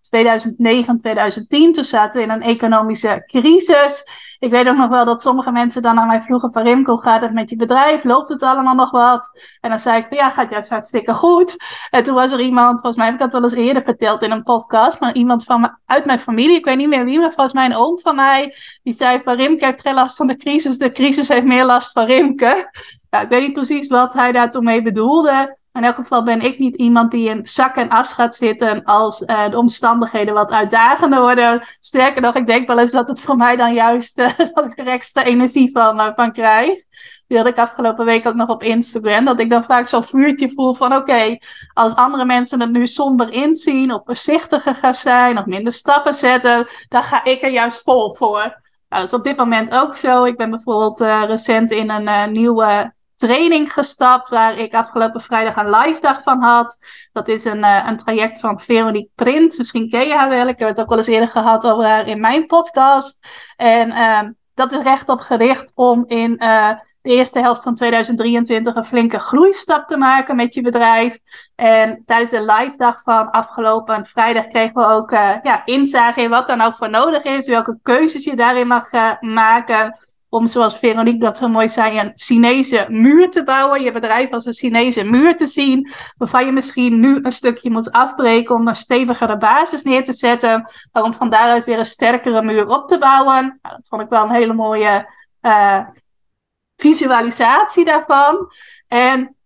2009, 0.00 0.96
2010. 0.96 1.72
Toen 1.72 1.84
zaten 1.84 2.20
we 2.20 2.26
in 2.26 2.32
een 2.32 2.42
economische 2.42 3.22
crisis. 3.26 4.04
Ik 4.44 4.50
weet 4.50 4.68
ook 4.68 4.76
nog 4.76 4.88
wel 4.88 5.04
dat 5.04 5.22
sommige 5.22 5.50
mensen 5.50 5.82
dan 5.82 5.98
aan 5.98 6.06
mij 6.06 6.22
vroegen: 6.22 6.50
Parim, 6.50 6.86
hoe 6.86 7.00
gaat 7.00 7.20
het 7.20 7.32
met 7.32 7.50
je 7.50 7.56
bedrijf? 7.56 8.04
Loopt 8.04 8.28
het 8.28 8.42
allemaal 8.42 8.74
nog 8.74 8.90
wat? 8.90 9.30
En 9.60 9.70
dan 9.70 9.78
zei 9.78 9.98
ik: 9.98 10.14
Ja, 10.14 10.30
gaat 10.30 10.50
juist 10.50 10.70
hartstikke 10.70 11.14
goed. 11.14 11.56
En 11.90 12.02
toen 12.02 12.14
was 12.14 12.32
er 12.32 12.40
iemand, 12.40 12.70
volgens 12.70 12.96
mij 12.96 13.04
heb 13.06 13.14
ik 13.14 13.20
dat 13.20 13.32
wel 13.32 13.42
eens 13.42 13.52
eerder 13.52 13.82
verteld 13.82 14.22
in 14.22 14.30
een 14.30 14.42
podcast, 14.42 15.00
maar 15.00 15.14
iemand 15.14 15.44
van 15.44 15.78
uit 15.86 16.04
mijn 16.04 16.18
familie, 16.18 16.56
ik 16.56 16.64
weet 16.64 16.76
niet 16.76 16.88
meer 16.88 17.04
wie, 17.04 17.18
maar 17.18 17.32
volgens 17.32 17.54
mij 17.54 17.64
een 17.64 17.76
oom 17.76 17.98
van 17.98 18.14
mij, 18.14 18.54
die 18.82 18.92
zei: 18.92 19.22
Parimke 19.22 19.64
heeft 19.64 19.80
geen 19.80 19.94
last 19.94 20.16
van 20.16 20.26
de 20.26 20.36
crisis, 20.36 20.78
de 20.78 20.90
crisis 20.90 21.28
heeft 21.28 21.46
meer 21.46 21.64
last 21.64 21.92
van 21.92 22.04
Rimke. 22.04 22.70
Ja, 23.10 23.20
ik 23.20 23.28
weet 23.28 23.42
niet 23.42 23.52
precies 23.52 23.88
wat 23.88 24.12
hij 24.12 24.32
daar 24.32 24.50
toen 24.50 24.64
mee 24.64 24.82
bedoelde. 24.82 25.58
In 25.74 25.84
elk 25.84 25.94
geval 25.94 26.24
ben 26.24 26.40
ik 26.40 26.58
niet 26.58 26.76
iemand 26.76 27.10
die 27.10 27.28
in 27.28 27.46
zak 27.46 27.76
en 27.76 27.88
as 27.88 28.12
gaat 28.12 28.34
zitten 28.34 28.84
als 28.84 29.20
uh, 29.20 29.50
de 29.50 29.58
omstandigheden 29.58 30.34
wat 30.34 30.50
uitdagender 30.50 31.20
worden. 31.20 31.66
Sterker 31.80 32.22
nog, 32.22 32.34
ik 32.34 32.46
denk 32.46 32.66
wel 32.66 32.78
eens 32.78 32.92
dat 32.92 33.08
het 33.08 33.20
voor 33.20 33.36
mij 33.36 33.56
dan 33.56 33.74
juist 33.74 34.16
dat 34.54 34.64
ik 34.64 34.78
er 34.78 34.86
extra 34.86 35.24
energie 35.24 35.70
van, 35.72 36.00
uh, 36.00 36.10
van 36.14 36.32
krijg. 36.32 36.78
Die 37.26 37.38
had 37.38 37.46
ik 37.46 37.58
afgelopen 37.58 38.04
week 38.04 38.26
ook 38.26 38.34
nog 38.34 38.48
op 38.48 38.62
Instagram. 38.62 39.24
Dat 39.24 39.40
ik 39.40 39.50
dan 39.50 39.64
vaak 39.64 39.88
zo'n 39.88 40.04
vuurtje 40.04 40.50
voel 40.50 40.74
van 40.74 40.94
oké, 40.94 41.38
als 41.72 41.94
andere 41.94 42.24
mensen 42.24 42.60
het 42.60 42.70
nu 42.70 42.86
somber 42.86 43.32
inzien 43.32 43.92
of 43.92 44.02
voorzichtiger 44.04 44.74
gaan 44.74 44.94
zijn 44.94 45.38
of 45.38 45.46
minder 45.46 45.72
stappen 45.72 46.14
zetten, 46.14 46.66
dan 46.88 47.02
ga 47.02 47.24
ik 47.24 47.42
er 47.42 47.50
juist 47.50 47.82
vol 47.82 48.14
voor. 48.14 48.62
Nou, 48.88 49.02
dat 49.02 49.04
is 49.04 49.12
op 49.12 49.24
dit 49.24 49.36
moment 49.36 49.70
ook 49.70 49.96
zo. 49.96 50.24
Ik 50.24 50.36
ben 50.36 50.50
bijvoorbeeld 50.50 51.00
recent 51.00 51.70
in 51.70 51.90
een 51.90 52.32
nieuwe 52.32 52.92
training 53.16 53.72
gestapt, 53.72 54.28
waar 54.28 54.58
ik 54.58 54.74
afgelopen 54.74 55.20
vrijdag 55.20 55.56
een 55.56 55.70
live 55.70 56.00
dag 56.00 56.22
van 56.22 56.42
had. 56.42 56.78
Dat 57.12 57.28
is 57.28 57.44
een, 57.44 57.58
uh, 57.58 57.84
een 57.86 57.96
traject 57.96 58.40
van 58.40 58.60
Veronique 58.60 59.10
Print. 59.14 59.58
Misschien 59.58 59.90
ken 59.90 60.06
je 60.06 60.14
haar 60.14 60.28
wel. 60.28 60.48
Ik 60.48 60.58
heb 60.58 60.68
het 60.68 60.80
ook 60.80 60.88
wel 60.88 60.98
eens 60.98 61.06
eerder 61.06 61.28
gehad 61.28 61.66
over 61.66 61.84
haar 61.84 62.06
in 62.06 62.20
mijn 62.20 62.46
podcast. 62.46 63.26
En 63.56 63.88
uh, 63.88 64.20
dat 64.54 64.72
is 64.72 64.78
recht 64.78 65.08
op 65.08 65.20
gericht 65.20 65.72
om 65.74 66.04
in 66.06 66.36
uh, 66.38 66.70
de 67.02 67.10
eerste 67.10 67.40
helft 67.40 67.62
van 67.62 67.74
2023 67.74 68.74
een 68.74 68.84
flinke 68.84 69.18
groeistap 69.18 69.86
te 69.86 69.96
maken 69.96 70.36
met 70.36 70.54
je 70.54 70.62
bedrijf. 70.62 71.18
En 71.54 72.02
tijdens 72.06 72.30
de 72.30 72.42
live 72.42 72.74
dag 72.76 73.02
van 73.02 73.30
afgelopen 73.30 74.06
vrijdag 74.06 74.48
kregen 74.48 74.74
we 74.74 74.86
ook 74.86 75.10
uh, 75.10 75.34
ja, 75.42 75.62
inzage 75.64 76.22
in 76.22 76.30
wat 76.30 76.48
er 76.48 76.56
nou 76.56 76.72
voor 76.74 76.90
nodig 76.90 77.22
is. 77.22 77.48
Welke 77.48 77.78
keuzes 77.82 78.24
je 78.24 78.36
daarin 78.36 78.66
mag 78.66 78.90
maken 79.20 79.98
om, 80.34 80.46
zoals 80.46 80.78
Veronique 80.78 81.18
dat 81.18 81.36
zo 81.36 81.48
mooi 81.48 81.68
zei, 81.68 81.98
een 81.98 82.12
Chinese 82.14 82.86
muur 82.88 83.30
te 83.30 83.44
bouwen. 83.44 83.82
Je 83.82 83.92
bedrijf 83.92 84.30
als 84.30 84.46
een 84.46 84.54
Chinese 84.54 85.02
muur 85.02 85.36
te 85.36 85.46
zien, 85.46 85.90
waarvan 86.16 86.46
je 86.46 86.52
misschien 86.52 87.00
nu 87.00 87.18
een 87.22 87.32
stukje 87.32 87.70
moet 87.70 87.92
afbreken 87.92 88.54
om 88.54 88.68
een 88.68 88.76
stevigere 88.76 89.36
basis 89.36 89.82
neer 89.82 90.04
te 90.04 90.12
zetten, 90.12 90.70
maar 90.92 91.02
om 91.02 91.14
van 91.14 91.30
daaruit 91.30 91.64
weer 91.64 91.78
een 91.78 91.86
sterkere 91.86 92.42
muur 92.42 92.66
op 92.66 92.88
te 92.88 92.98
bouwen. 92.98 93.58
Nou, 93.62 93.76
dat 93.76 93.88
vond 93.88 94.02
ik 94.02 94.08
wel 94.08 94.22
een 94.22 94.34
hele 94.34 94.54
mooie 94.54 95.12
uh, 95.42 95.80
visualisatie 96.76 97.84
daarvan. 97.84 98.52
En 98.88 99.36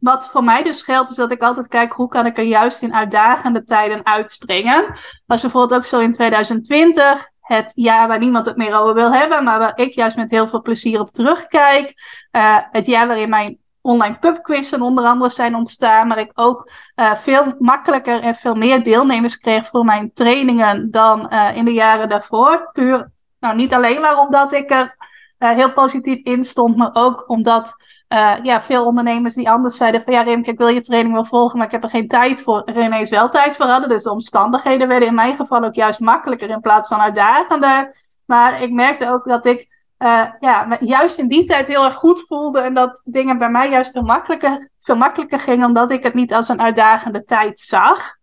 wat 0.00 0.30
voor 0.30 0.44
mij 0.44 0.62
dus 0.62 0.82
geldt, 0.82 1.10
is 1.10 1.16
dat 1.16 1.30
ik 1.30 1.42
altijd 1.42 1.68
kijk 1.68 1.92
hoe 1.92 2.08
kan 2.08 2.26
ik 2.26 2.38
er 2.38 2.44
juist 2.44 2.82
in 2.82 2.94
uitdagende 2.94 3.64
tijden 3.64 4.06
uitspringen. 4.06 4.98
Was 5.26 5.40
bijvoorbeeld 5.40 5.80
ook 5.80 5.86
zo 5.86 5.98
in 5.98 6.12
2020 6.12 7.30
het 7.56 7.72
jaar 7.74 8.08
waar 8.08 8.18
niemand 8.18 8.46
het 8.46 8.56
meer 8.56 8.78
over 8.78 8.94
wil 8.94 9.12
hebben, 9.12 9.44
maar 9.44 9.58
waar 9.58 9.78
ik 9.78 9.92
juist 9.92 10.16
met 10.16 10.30
heel 10.30 10.48
veel 10.48 10.62
plezier 10.62 11.00
op 11.00 11.12
terugkijk. 11.12 11.92
Uh, 12.32 12.56
het 12.70 12.86
jaar 12.86 13.06
waarin 13.06 13.28
mijn 13.28 13.58
online 13.80 14.18
pubquizzen 14.18 14.82
onder 14.82 15.04
andere 15.04 15.30
zijn 15.30 15.54
ontstaan, 15.54 16.06
maar 16.06 16.18
ik 16.18 16.30
ook 16.34 16.70
uh, 16.96 17.14
veel 17.14 17.54
makkelijker 17.58 18.20
en 18.20 18.34
veel 18.34 18.54
meer 18.54 18.82
deelnemers 18.82 19.38
kreeg 19.38 19.66
voor 19.66 19.84
mijn 19.84 20.12
trainingen 20.12 20.90
dan 20.90 21.26
uh, 21.32 21.56
in 21.56 21.64
de 21.64 21.72
jaren 21.72 22.08
daarvoor. 22.08 22.70
Puur, 22.72 23.10
nou 23.40 23.56
niet 23.56 23.74
alleen 23.74 24.00
maar 24.00 24.18
omdat 24.18 24.52
ik 24.52 24.70
er 24.70 24.96
heel 25.38 25.72
positief 25.72 26.24
in 26.24 26.44
stond, 26.44 26.76
maar 26.76 26.90
ook 26.92 27.28
omdat 27.28 27.74
uh, 28.14 28.36
ja, 28.42 28.60
veel 28.60 28.84
ondernemers 28.84 29.34
die 29.34 29.50
anders 29.50 29.76
zeiden 29.76 30.02
van 30.02 30.12
ja, 30.12 30.22
Remke, 30.22 30.50
ik 30.50 30.58
wil 30.58 30.68
je 30.68 30.80
training 30.80 31.14
wel 31.14 31.24
volgen, 31.24 31.56
maar 31.58 31.66
ik 31.66 31.72
heb 31.72 31.82
er 31.82 31.90
geen 31.90 32.08
tijd 32.08 32.42
voor. 32.42 32.62
Er 32.64 32.82
ineens 32.82 33.10
wel 33.10 33.28
tijd 33.28 33.56
voor 33.56 33.66
hadden. 33.66 33.88
Dus 33.88 34.02
de 34.02 34.10
omstandigheden 34.10 34.88
werden 34.88 35.08
in 35.08 35.14
mijn 35.14 35.36
geval 35.36 35.64
ook 35.64 35.74
juist 35.74 36.00
makkelijker 36.00 36.48
in 36.48 36.60
plaats 36.60 36.88
van 36.88 37.00
uitdagender. 37.00 37.96
Maar 38.24 38.62
ik 38.62 38.72
merkte 38.72 39.10
ook 39.10 39.24
dat 39.24 39.46
ik 39.46 39.68
uh, 39.98 40.26
ja, 40.40 40.76
juist 40.80 41.18
in 41.18 41.28
die 41.28 41.44
tijd 41.44 41.66
heel 41.68 41.84
erg 41.84 41.94
goed 41.94 42.24
voelde. 42.26 42.60
En 42.60 42.74
dat 42.74 43.00
dingen 43.04 43.38
bij 43.38 43.50
mij 43.50 43.70
juist 43.70 43.92
veel 43.92 44.02
makkelijker, 44.02 44.70
veel 44.78 44.96
makkelijker 44.96 45.38
gingen, 45.38 45.66
omdat 45.66 45.90
ik 45.90 46.02
het 46.02 46.14
niet 46.14 46.34
als 46.34 46.48
een 46.48 46.62
uitdagende 46.62 47.24
tijd 47.24 47.60
zag. 47.60 48.18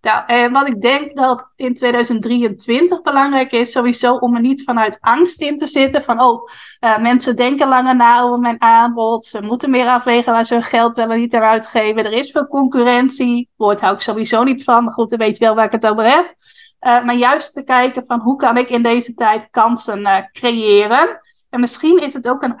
Nou, 0.00 0.26
en 0.26 0.52
wat 0.52 0.68
ik 0.68 0.80
denk 0.80 1.16
dat 1.16 1.52
in 1.56 1.74
2023 1.74 3.02
belangrijk 3.02 3.52
is, 3.52 3.72
sowieso 3.72 4.14
om 4.14 4.34
er 4.34 4.40
niet 4.40 4.62
vanuit 4.62 4.98
angst 5.00 5.40
in 5.40 5.56
te 5.56 5.66
zitten. 5.66 6.04
Van, 6.04 6.20
oh, 6.20 6.48
uh, 6.80 6.98
mensen 6.98 7.36
denken 7.36 7.68
langer 7.68 7.96
na 7.96 8.20
over 8.20 8.38
mijn 8.38 8.62
aanbod. 8.62 9.24
Ze 9.24 9.42
moeten 9.42 9.70
meer 9.70 9.86
afwegen 9.86 10.32
waar 10.32 10.44
ze 10.44 10.54
hun 10.54 10.62
geld 10.62 10.94
wel 10.94 11.10
en 11.10 11.18
niet 11.18 11.34
aan 11.34 11.42
uitgeven. 11.42 12.04
Er 12.04 12.12
is 12.12 12.30
veel 12.30 12.46
concurrentie. 12.46 13.50
Woord 13.56 13.80
hou 13.80 13.94
ik 13.94 14.00
sowieso 14.00 14.42
niet 14.42 14.64
van, 14.64 14.84
maar 14.84 14.92
goed, 14.92 15.10
dan 15.10 15.18
weet 15.18 15.38
je 15.38 15.44
wel 15.44 15.54
waar 15.54 15.66
ik 15.66 15.72
het 15.72 15.86
over 15.86 16.04
heb. 16.04 16.34
Uh, 16.80 17.04
maar 17.04 17.14
juist 17.14 17.54
te 17.54 17.64
kijken 17.64 18.04
van, 18.06 18.20
hoe 18.20 18.36
kan 18.36 18.56
ik 18.56 18.70
in 18.70 18.82
deze 18.82 19.14
tijd 19.14 19.50
kansen 19.50 20.00
uh, 20.00 20.16
creëren? 20.32 21.20
En 21.50 21.60
misschien 21.60 21.98
is 21.98 22.14
het 22.14 22.28
ook 22.28 22.42
een 22.42 22.60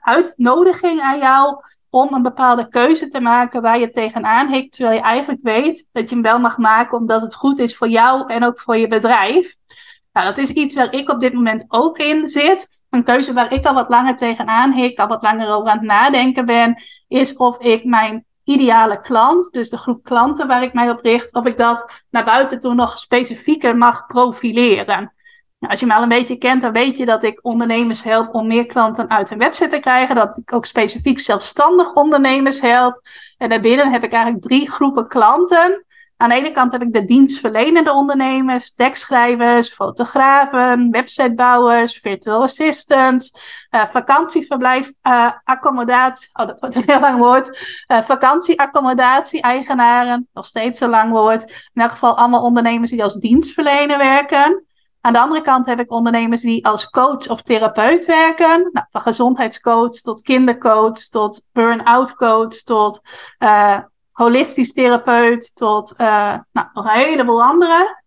uitnodiging 0.00 1.00
aan 1.00 1.18
jou 1.18 1.56
om 1.94 2.14
een 2.14 2.22
bepaalde 2.22 2.68
keuze 2.68 3.08
te 3.08 3.20
maken 3.20 3.62
waar 3.62 3.78
je 3.78 3.90
tegenaan 3.90 4.48
hikt, 4.48 4.72
terwijl 4.72 4.96
je 4.96 5.02
eigenlijk 5.02 5.40
weet 5.42 5.88
dat 5.92 6.08
je 6.08 6.14
hem 6.14 6.24
wel 6.24 6.38
mag 6.38 6.58
maken 6.58 6.98
omdat 6.98 7.20
het 7.20 7.34
goed 7.34 7.58
is 7.58 7.76
voor 7.76 7.88
jou 7.88 8.32
en 8.32 8.44
ook 8.44 8.60
voor 8.60 8.76
je 8.76 8.86
bedrijf. 8.86 9.56
Nou, 10.12 10.26
dat 10.26 10.38
is 10.38 10.50
iets 10.50 10.74
waar 10.74 10.92
ik 10.92 11.10
op 11.10 11.20
dit 11.20 11.32
moment 11.32 11.64
ook 11.68 11.98
in 11.98 12.28
zit. 12.28 12.82
Een 12.90 13.04
keuze 13.04 13.32
waar 13.32 13.52
ik 13.52 13.66
al 13.66 13.74
wat 13.74 13.88
langer 13.88 14.16
tegenaan 14.16 14.72
hik, 14.72 14.98
al 14.98 15.06
wat 15.06 15.22
langer 15.22 15.48
over 15.54 15.68
aan 15.68 15.78
het 15.78 15.86
nadenken 15.86 16.46
ben, 16.46 16.82
is 17.08 17.36
of 17.36 17.58
ik 17.58 17.84
mijn 17.84 18.24
ideale 18.44 18.98
klant, 18.98 19.52
dus 19.52 19.70
de 19.70 19.78
groep 19.78 20.04
klanten 20.04 20.46
waar 20.46 20.62
ik 20.62 20.72
mij 20.72 20.90
op 20.90 21.00
richt, 21.00 21.34
of 21.34 21.46
ik 21.46 21.58
dat 21.58 22.02
naar 22.10 22.24
buiten 22.24 22.58
toe 22.58 22.74
nog 22.74 22.98
specifieker 22.98 23.76
mag 23.76 24.06
profileren. 24.06 25.13
Nou, 25.64 25.76
als 25.76 25.84
je 25.84 25.92
me 25.92 25.94
al 25.94 26.02
een 26.02 26.18
beetje 26.18 26.36
kent, 26.36 26.62
dan 26.62 26.72
weet 26.72 26.98
je 26.98 27.06
dat 27.06 27.22
ik 27.22 27.38
ondernemers 27.42 28.02
help 28.02 28.34
om 28.34 28.46
meer 28.46 28.66
klanten 28.66 29.10
uit 29.10 29.28
hun 29.28 29.38
website 29.38 29.68
te 29.68 29.78
krijgen. 29.78 30.14
Dat 30.14 30.38
ik 30.38 30.52
ook 30.52 30.66
specifiek 30.66 31.20
zelfstandig 31.20 31.92
ondernemers 31.92 32.60
help. 32.60 33.00
En 33.38 33.48
daarbinnen 33.48 33.92
heb 33.92 34.04
ik 34.04 34.12
eigenlijk 34.12 34.42
drie 34.42 34.70
groepen 34.70 35.08
klanten. 35.08 35.84
Aan 36.16 36.28
de 36.28 36.34
ene 36.34 36.50
kant 36.50 36.72
heb 36.72 36.82
ik 36.82 36.92
de 36.92 37.04
dienstverlenende 37.04 37.92
ondernemers, 37.92 38.72
tekstschrijvers, 38.72 39.70
fotografen, 39.70 40.90
websitebouwers, 40.90 41.98
virtual 41.98 42.42
assistants, 42.42 43.38
uh, 43.70 43.86
vakantieverblijf, 43.86 44.92
uh, 45.02 45.30
accommodatie, 45.44 46.28
oh 46.32 46.46
dat 46.46 46.60
wordt 46.60 46.74
een 46.74 46.82
heel 46.86 47.00
lang 47.00 47.18
woord, 47.18 47.58
uh, 47.88 48.02
vakantieaccommodatie-eigenaren, 48.02 50.28
nog 50.32 50.46
steeds 50.46 50.80
een 50.80 50.88
lang 50.88 51.10
woord. 51.10 51.42
In 51.72 51.82
elk 51.82 51.90
geval 51.90 52.16
allemaal 52.16 52.42
ondernemers 52.42 52.90
die 52.90 53.02
als 53.02 53.14
dienstverlener 53.14 53.98
werken. 53.98 54.64
Aan 55.04 55.12
de 55.12 55.20
andere 55.20 55.40
kant 55.40 55.66
heb 55.66 55.80
ik 55.80 55.92
ondernemers 55.92 56.42
die 56.42 56.66
als 56.66 56.90
coach 56.90 57.28
of 57.28 57.42
therapeut 57.42 58.04
werken. 58.04 58.70
Nou, 58.72 58.86
van 58.90 59.00
gezondheidscoach 59.00 59.92
tot 59.92 60.22
kindercoach, 60.22 60.98
tot 60.98 61.48
burn-out 61.52 62.14
coach, 62.14 62.54
tot 62.54 63.00
uh, 63.38 63.78
holistisch 64.10 64.72
therapeut, 64.72 65.54
tot 65.54 65.94
uh, 66.00 66.38
nou, 66.52 66.68
nog 66.72 66.84
een 66.84 66.90
heleboel 66.90 67.42
andere. 67.42 68.02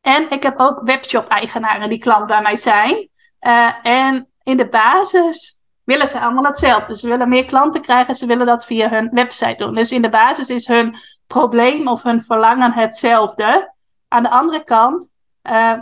En 0.00 0.30
ik 0.30 0.42
heb 0.42 0.58
ook 0.58 0.80
webshop-eigenaren 0.84 1.88
die 1.88 1.98
klant 1.98 2.26
bij 2.26 2.42
mij 2.42 2.56
zijn. 2.56 3.08
Uh, 3.40 3.86
en 3.86 4.28
in 4.42 4.56
de 4.56 4.68
basis 4.68 5.60
willen 5.84 6.08
ze 6.08 6.20
allemaal 6.20 6.44
hetzelfde. 6.44 6.96
Ze 6.96 7.08
willen 7.08 7.28
meer 7.28 7.44
klanten 7.44 7.80
krijgen, 7.80 8.14
ze 8.14 8.26
willen 8.26 8.46
dat 8.46 8.66
via 8.66 8.88
hun 8.88 9.10
website 9.12 9.64
doen. 9.64 9.74
Dus 9.74 9.92
in 9.92 10.02
de 10.02 10.10
basis 10.10 10.48
is 10.48 10.66
hun 10.66 10.96
probleem 11.26 11.88
of 11.88 12.02
hun 12.02 12.22
verlangen 12.22 12.72
hetzelfde. 12.72 13.74
Aan 14.08 14.22
de 14.22 14.30
andere 14.30 14.64
kant 14.64 15.09
uh, 15.42 15.78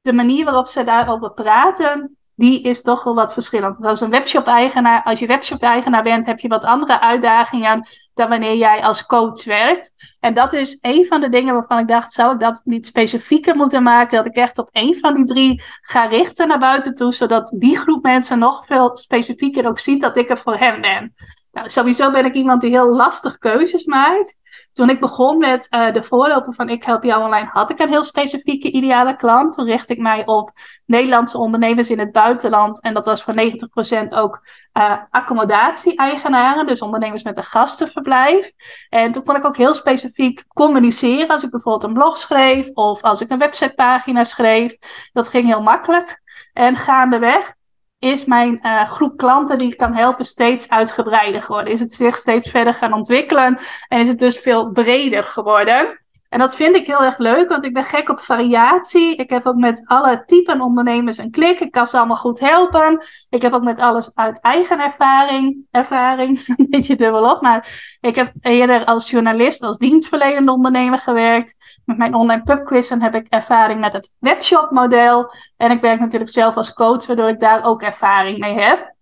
de 0.00 0.12
manier 0.12 0.44
waarop 0.44 0.66
ze 0.66 0.84
daarover 0.84 1.32
praten, 1.32 2.16
die 2.34 2.62
is 2.62 2.82
toch 2.82 3.04
wel 3.04 3.14
wat 3.14 3.32
verschillend. 3.32 3.84
Als 3.84 4.00
een 4.00 4.10
webshop-eigenaar, 4.10 5.02
als 5.02 5.18
je 5.18 5.26
webshop-eigenaar 5.26 6.02
bent, 6.02 6.26
heb 6.26 6.38
je 6.38 6.48
wat 6.48 6.64
andere 6.64 7.00
uitdagingen 7.00 7.88
dan 8.14 8.28
wanneer 8.28 8.54
jij 8.54 8.82
als 8.82 9.06
coach 9.06 9.44
werkt. 9.44 9.92
En 10.20 10.34
dat 10.34 10.52
is 10.52 10.78
een 10.80 11.06
van 11.06 11.20
de 11.20 11.28
dingen 11.28 11.54
waarvan 11.54 11.78
ik 11.78 11.88
dacht, 11.88 12.12
zou 12.12 12.32
ik 12.32 12.40
dat 12.40 12.60
niet 12.64 12.86
specifieker 12.86 13.56
moeten 13.56 13.82
maken? 13.82 14.16
Dat 14.16 14.26
ik 14.26 14.36
echt 14.36 14.58
op 14.58 14.68
één 14.72 14.98
van 14.98 15.14
die 15.14 15.24
drie 15.24 15.62
ga 15.80 16.04
richten 16.04 16.48
naar 16.48 16.58
buiten 16.58 16.94
toe, 16.94 17.12
zodat 17.12 17.54
die 17.58 17.78
groep 17.78 18.02
mensen 18.02 18.38
nog 18.38 18.66
veel 18.66 18.96
specifieker 18.96 19.66
ook 19.66 19.78
ziet 19.78 20.02
dat 20.02 20.16
ik 20.16 20.30
er 20.30 20.38
voor 20.38 20.56
hen 20.56 20.80
ben. 20.80 21.14
Nou, 21.52 21.70
sowieso 21.70 22.10
ben 22.10 22.24
ik 22.24 22.34
iemand 22.34 22.60
die 22.60 22.70
heel 22.70 22.94
lastig 22.94 23.38
keuzes 23.38 23.84
maakt. 23.84 24.36
Toen 24.76 24.90
ik 24.90 25.00
begon 25.00 25.38
met 25.38 25.66
uh, 25.70 25.92
de 25.92 26.02
voorloper 26.02 26.54
van 26.54 26.68
Ik 26.68 26.84
Help 26.84 27.02
Jou 27.02 27.24
Online, 27.24 27.48
had 27.52 27.70
ik 27.70 27.80
een 27.80 27.88
heel 27.88 28.02
specifieke 28.02 28.70
ideale 28.70 29.16
klant. 29.16 29.52
Toen 29.52 29.66
richt 29.66 29.90
ik 29.90 29.98
mij 29.98 30.26
op 30.26 30.50
Nederlandse 30.84 31.38
ondernemers 31.38 31.90
in 31.90 31.98
het 31.98 32.12
buitenland. 32.12 32.80
En 32.80 32.94
dat 32.94 33.04
was 33.04 33.22
voor 33.22 33.34
90% 33.34 34.08
ook 34.08 34.46
uh, 34.72 34.96
accommodatie-eigenaren, 35.10 36.66
dus 36.66 36.82
ondernemers 36.82 37.22
met 37.22 37.36
een 37.36 37.44
gastenverblijf. 37.44 38.52
En 38.88 39.12
toen 39.12 39.24
kon 39.24 39.36
ik 39.36 39.44
ook 39.44 39.56
heel 39.56 39.74
specifiek 39.74 40.44
communiceren 40.48 41.28
als 41.28 41.42
ik 41.42 41.50
bijvoorbeeld 41.50 41.84
een 41.84 41.94
blog 41.94 42.16
schreef 42.16 42.68
of 42.74 43.02
als 43.02 43.20
ik 43.20 43.30
een 43.30 43.38
websitepagina 43.38 44.24
schreef. 44.24 44.76
Dat 45.12 45.28
ging 45.28 45.46
heel 45.46 45.62
makkelijk. 45.62 46.20
En 46.52 46.76
gaandeweg 46.76 47.55
is 47.98 48.24
mijn 48.24 48.60
uh, 48.62 48.84
groep 48.84 49.16
klanten 49.16 49.58
die 49.58 49.70
ik 49.70 49.76
kan 49.76 49.94
helpen 49.94 50.24
steeds 50.24 50.68
uitgebreider 50.68 51.42
geworden. 51.42 51.72
Is 51.72 51.80
het 51.80 51.92
zich 51.92 52.16
steeds 52.16 52.50
verder 52.50 52.74
gaan 52.74 52.92
ontwikkelen 52.92 53.58
en 53.88 54.00
is 54.00 54.08
het 54.08 54.18
dus 54.18 54.38
veel 54.38 54.70
breder 54.70 55.24
geworden. 55.24 56.05
En 56.36 56.42
dat 56.42 56.56
vind 56.56 56.76
ik 56.76 56.86
heel 56.86 57.02
erg 57.02 57.18
leuk, 57.18 57.48
want 57.48 57.64
ik 57.64 57.74
ben 57.74 57.84
gek 57.84 58.08
op 58.08 58.20
variatie. 58.20 59.16
Ik 59.16 59.30
heb 59.30 59.46
ook 59.46 59.56
met 59.56 59.82
alle 59.86 60.24
typen 60.24 60.60
ondernemers 60.60 61.18
een 61.18 61.30
klik. 61.30 61.60
Ik 61.60 61.70
kan 61.70 61.86
ze 61.86 61.96
allemaal 61.96 62.16
goed 62.16 62.40
helpen. 62.40 63.04
Ik 63.28 63.42
heb 63.42 63.52
ook 63.52 63.62
met 63.62 63.78
alles 63.78 64.14
uit 64.14 64.40
eigen 64.40 64.80
ervaring, 64.80 65.66
ervaring, 65.70 66.38
een 66.56 66.66
beetje 66.70 66.96
dubbel 66.96 67.30
op. 67.30 67.42
Maar 67.42 67.96
ik 68.00 68.14
heb 68.14 68.32
eerder 68.40 68.84
als 68.84 69.10
journalist, 69.10 69.62
als 69.62 69.78
dienstverlenende 69.78 70.52
ondernemer 70.52 70.98
gewerkt. 70.98 71.54
Met 71.84 71.96
mijn 71.96 72.14
online 72.14 72.42
pubquizzen 72.42 73.02
heb 73.02 73.14
ik 73.14 73.26
ervaring 73.28 73.80
met 73.80 73.92
het 73.92 74.10
webshopmodel. 74.18 75.34
En 75.56 75.70
ik 75.70 75.80
werk 75.80 76.00
natuurlijk 76.00 76.32
zelf 76.32 76.54
als 76.54 76.72
coach, 76.72 77.06
waardoor 77.06 77.28
ik 77.28 77.40
daar 77.40 77.64
ook 77.64 77.82
ervaring 77.82 78.38
mee 78.38 78.58
heb. 78.58 78.94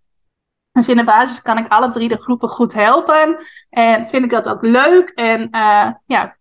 Dus 0.72 0.88
in 0.88 0.96
de 0.96 1.04
basis 1.04 1.42
kan 1.42 1.58
ik 1.58 1.68
alle 1.68 1.90
drie 1.90 2.08
de 2.08 2.22
groepen 2.22 2.48
goed 2.48 2.74
helpen. 2.74 3.36
En 3.70 4.08
vind 4.08 4.24
ik 4.24 4.30
dat 4.30 4.48
ook 4.48 4.62
leuk. 4.62 5.08
En 5.08 5.48
uh, 5.50 5.90
ja, 6.06 6.36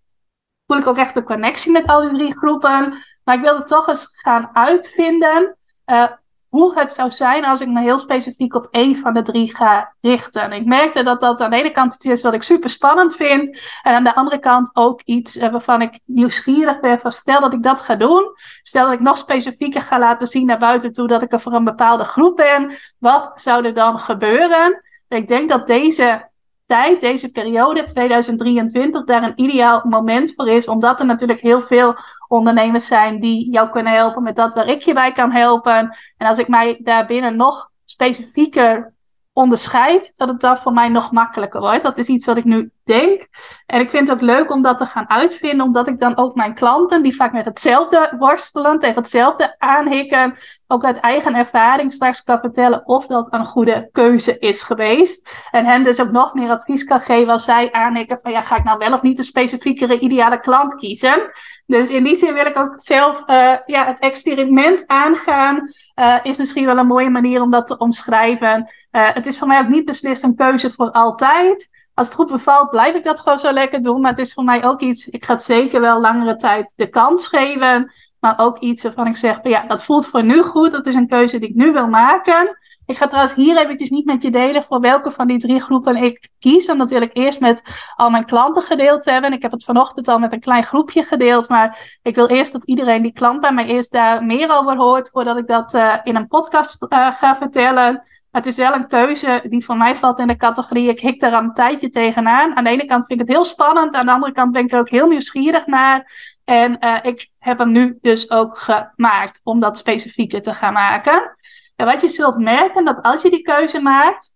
voel 0.67 0.77
ik 0.77 0.87
ook 0.87 0.97
echt 0.97 1.15
een 1.15 1.23
connectie 1.23 1.71
met 1.71 1.87
al 1.87 2.01
die 2.01 2.17
drie 2.17 2.37
groepen. 2.37 3.03
Maar 3.23 3.35
ik 3.35 3.41
wilde 3.41 3.63
toch 3.63 3.87
eens 3.87 4.07
gaan 4.11 4.49
uitvinden 4.53 5.57
uh, 5.85 6.07
hoe 6.53 6.79
het 6.79 6.93
zou 6.93 7.11
zijn 7.11 7.45
als 7.45 7.61
ik 7.61 7.67
me 7.67 7.81
heel 7.81 7.97
specifiek 7.97 8.55
op 8.55 8.67
één 8.71 8.97
van 8.97 9.13
de 9.13 9.21
drie 9.21 9.55
ga 9.55 9.93
richten. 10.01 10.51
Ik 10.51 10.65
merkte 10.65 11.03
dat 11.03 11.21
dat 11.21 11.39
aan 11.39 11.49
de 11.49 11.57
ene 11.57 11.71
kant 11.71 11.93
iets 11.93 12.05
is 12.05 12.21
wat 12.21 12.33
ik 12.33 12.43
super 12.43 12.69
spannend 12.69 13.15
vind. 13.15 13.59
En 13.81 13.93
aan 13.93 14.03
de 14.03 14.15
andere 14.15 14.39
kant 14.39 14.69
ook 14.73 15.01
iets 15.01 15.37
uh, 15.37 15.49
waarvan 15.51 15.81
ik 15.81 15.99
nieuwsgierig 16.05 16.79
ben. 16.79 16.99
Van 16.99 17.11
stel 17.11 17.39
dat 17.41 17.53
ik 17.53 17.63
dat 17.63 17.81
ga 17.81 17.95
doen. 17.95 18.31
Stel 18.61 18.85
dat 18.85 18.93
ik 18.93 18.99
nog 18.99 19.17
specifieker 19.17 19.81
ga 19.81 19.99
laten 19.99 20.27
zien 20.27 20.45
naar 20.45 20.59
buiten 20.59 20.93
toe 20.93 21.07
dat 21.07 21.21
ik 21.21 21.31
er 21.31 21.39
voor 21.39 21.53
een 21.53 21.63
bepaalde 21.63 22.05
groep 22.05 22.35
ben. 22.35 22.77
Wat 22.97 23.31
zou 23.35 23.65
er 23.65 23.73
dan 23.73 23.99
gebeuren? 23.99 24.81
Ik 25.07 25.27
denk 25.27 25.49
dat 25.49 25.67
deze 25.67 26.29
tijd, 26.65 27.01
deze 27.01 27.31
periode, 27.31 27.83
2023, 27.83 29.03
daar 29.03 29.23
een 29.23 29.33
ideaal 29.35 29.81
moment 29.83 30.33
voor 30.35 30.47
is. 30.47 30.67
Omdat 30.67 30.99
er 30.99 31.05
natuurlijk 31.05 31.41
heel 31.41 31.61
veel 31.61 31.95
ondernemers 32.27 32.87
zijn 32.87 33.19
die 33.19 33.51
jou 33.51 33.69
kunnen 33.69 33.93
helpen 33.93 34.23
met 34.23 34.35
dat 34.35 34.53
waar 34.53 34.67
ik 34.67 34.81
je 34.81 34.93
bij 34.93 35.11
kan 35.11 35.31
helpen. 35.31 35.97
En 36.17 36.27
als 36.27 36.37
ik 36.37 36.47
mij 36.47 36.79
daarbinnen 36.83 37.35
nog 37.35 37.71
specifieker 37.85 38.93
onderscheid, 39.33 40.13
dat 40.15 40.27
het 40.27 40.39
dan 40.39 40.57
voor 40.57 40.73
mij 40.73 40.89
nog 40.89 41.11
makkelijker 41.11 41.59
wordt. 41.59 41.83
Dat 41.83 41.97
is 41.97 42.07
iets 42.07 42.25
wat 42.25 42.37
ik 42.37 42.43
nu 42.43 42.71
denk. 42.83 43.27
En 43.65 43.79
ik 43.79 43.89
vind 43.89 44.07
het 44.07 44.17
ook 44.17 44.23
leuk 44.23 44.51
om 44.51 44.61
dat 44.61 44.77
te 44.77 44.85
gaan 44.85 45.09
uitvinden, 45.09 45.65
omdat 45.65 45.87
ik 45.87 45.99
dan 45.99 46.17
ook 46.17 46.35
mijn 46.35 46.53
klanten, 46.53 47.03
die 47.03 47.15
vaak 47.15 47.33
met 47.33 47.45
hetzelfde 47.45 48.15
worstelen, 48.19 48.79
tegen 48.79 48.95
hetzelfde 48.95 49.55
aanhikken, 49.59 50.37
ook 50.73 50.83
uit 50.83 50.99
eigen 50.99 51.35
ervaring 51.35 51.91
straks 51.91 52.23
kan 52.23 52.39
vertellen 52.39 52.85
of 52.85 53.05
dat 53.05 53.27
een 53.29 53.45
goede 53.45 53.89
keuze 53.91 54.39
is 54.39 54.61
geweest. 54.61 55.29
En 55.51 55.65
hen 55.65 55.83
dus 55.83 55.99
ook 55.99 56.11
nog 56.11 56.33
meer 56.33 56.49
advies 56.49 56.83
kan 56.83 56.99
geven 56.99 57.31
als 57.31 57.43
zij 57.43 57.71
aanhikken 57.71 58.19
van 58.21 58.31
ja, 58.31 58.41
ga 58.41 58.57
ik 58.57 58.63
nou 58.63 58.77
wel 58.77 58.93
of 58.93 59.01
niet 59.01 59.17
een 59.17 59.23
specifiekere 59.23 59.99
ideale 59.99 60.39
klant 60.39 60.75
kiezen. 60.75 61.29
Dus 61.65 61.89
in 61.89 62.03
die 62.03 62.15
zin 62.15 62.33
wil 62.33 62.45
ik 62.45 62.57
ook 62.57 62.73
zelf 62.81 63.23
uh, 63.27 63.55
ja, 63.65 63.85
het 63.85 63.99
experiment 63.99 64.83
aangaan. 64.87 65.71
Uh, 65.95 66.19
is 66.23 66.37
misschien 66.37 66.65
wel 66.65 66.77
een 66.77 66.87
mooie 66.87 67.09
manier 67.09 67.41
om 67.41 67.51
dat 67.51 67.65
te 67.65 67.77
omschrijven. 67.77 68.71
Uh, 68.91 69.13
het 69.13 69.25
is 69.25 69.37
voor 69.37 69.47
mij 69.47 69.59
ook 69.59 69.67
niet 69.67 69.85
beslist 69.85 70.23
een 70.23 70.35
keuze 70.35 70.71
voor 70.71 70.91
altijd 70.91 71.71
als 71.93 72.07
het 72.07 72.15
goed 72.15 72.31
bevalt, 72.31 72.69
blijf 72.69 72.95
ik 72.95 73.03
dat 73.03 73.19
gewoon 73.19 73.39
zo 73.39 73.51
lekker 73.51 73.81
doen. 73.81 74.01
Maar 74.01 74.11
het 74.11 74.19
is 74.19 74.33
voor 74.33 74.43
mij 74.43 74.65
ook 74.65 74.81
iets, 74.81 75.07
ik 75.07 75.25
ga 75.25 75.33
het 75.33 75.43
zeker 75.43 75.81
wel 75.81 76.01
langere 76.01 76.35
tijd 76.35 76.73
de 76.75 76.87
kans 76.87 77.27
geven. 77.27 77.91
Maar 78.23 78.39
ook 78.39 78.59
iets 78.59 78.83
waarvan 78.83 79.07
ik 79.07 79.17
zeg, 79.17 79.39
ja, 79.43 79.67
dat 79.67 79.83
voelt 79.83 80.07
voor 80.07 80.23
nu 80.23 80.41
goed. 80.41 80.71
Dat 80.71 80.85
is 80.85 80.95
een 80.95 81.07
keuze 81.07 81.39
die 81.39 81.49
ik 81.49 81.55
nu 81.55 81.71
wil 81.71 81.87
maken. 81.87 82.57
Ik 82.85 82.97
ga 82.97 83.07
trouwens 83.07 83.35
hier 83.35 83.57
eventjes 83.57 83.89
niet 83.89 84.05
met 84.05 84.21
je 84.21 84.31
delen 84.31 84.63
voor 84.63 84.79
welke 84.79 85.11
van 85.11 85.27
die 85.27 85.37
drie 85.37 85.61
groepen 85.61 85.95
ik 85.95 86.29
kies. 86.39 86.65
Want 86.65 86.79
dat 86.79 86.89
wil 86.89 87.01
ik 87.01 87.09
eerst 87.13 87.39
met 87.39 87.61
al 87.95 88.09
mijn 88.09 88.25
klanten 88.25 88.61
gedeeld 88.61 89.05
hebben. 89.05 89.33
Ik 89.33 89.41
heb 89.41 89.51
het 89.51 89.63
vanochtend 89.63 90.07
al 90.07 90.19
met 90.19 90.33
een 90.33 90.39
klein 90.39 90.63
groepje 90.63 91.03
gedeeld. 91.03 91.49
Maar 91.49 91.97
ik 92.01 92.15
wil 92.15 92.27
eerst 92.27 92.51
dat 92.51 92.65
iedereen 92.65 93.01
die 93.01 93.13
klant 93.13 93.41
bij 93.41 93.53
mij 93.53 93.65
eerst 93.65 93.91
daar 93.91 94.23
meer 94.23 94.57
over 94.57 94.77
hoort. 94.77 95.09
Voordat 95.11 95.37
ik 95.37 95.47
dat 95.47 95.73
uh, 95.73 95.95
in 96.03 96.15
een 96.15 96.27
podcast 96.27 96.85
uh, 96.89 97.15
ga 97.15 97.35
vertellen 97.35 98.03
het 98.33 98.45
is 98.45 98.55
wel 98.55 98.73
een 98.73 98.87
keuze 98.87 99.43
die 99.49 99.65
voor 99.65 99.77
mij 99.77 99.95
valt 99.95 100.19
in 100.19 100.27
de 100.27 100.35
categorie. 100.35 100.89
Ik 100.89 100.99
hik 100.99 101.23
al 101.23 101.33
een 101.33 101.53
tijdje 101.53 101.89
tegenaan. 101.89 102.55
Aan 102.55 102.63
de 102.63 102.69
ene 102.69 102.85
kant 102.85 103.05
vind 103.05 103.21
ik 103.21 103.27
het 103.27 103.35
heel 103.35 103.45
spannend. 103.45 103.93
Aan 103.93 104.05
de 104.05 104.11
andere 104.11 104.31
kant 104.31 104.51
ben 104.51 104.63
ik 104.63 104.71
er 104.71 104.79
ook 104.79 104.89
heel 104.89 105.07
nieuwsgierig 105.07 105.65
naar. 105.65 106.11
En 106.43 106.77
uh, 106.79 106.99
ik 107.01 107.29
heb 107.39 107.57
hem 107.57 107.71
nu 107.71 107.97
dus 108.01 108.29
ook 108.29 108.57
gemaakt 108.57 109.41
om 109.43 109.59
dat 109.59 109.77
specifieker 109.77 110.41
te 110.41 110.53
gaan 110.53 110.73
maken. 110.73 111.37
En 111.75 111.85
wat 111.85 112.01
je 112.01 112.09
zult 112.09 112.37
merken, 112.37 112.85
dat 112.85 113.01
als 113.01 113.21
je 113.21 113.29
die 113.29 113.41
keuze 113.41 113.81
maakt, 113.81 114.35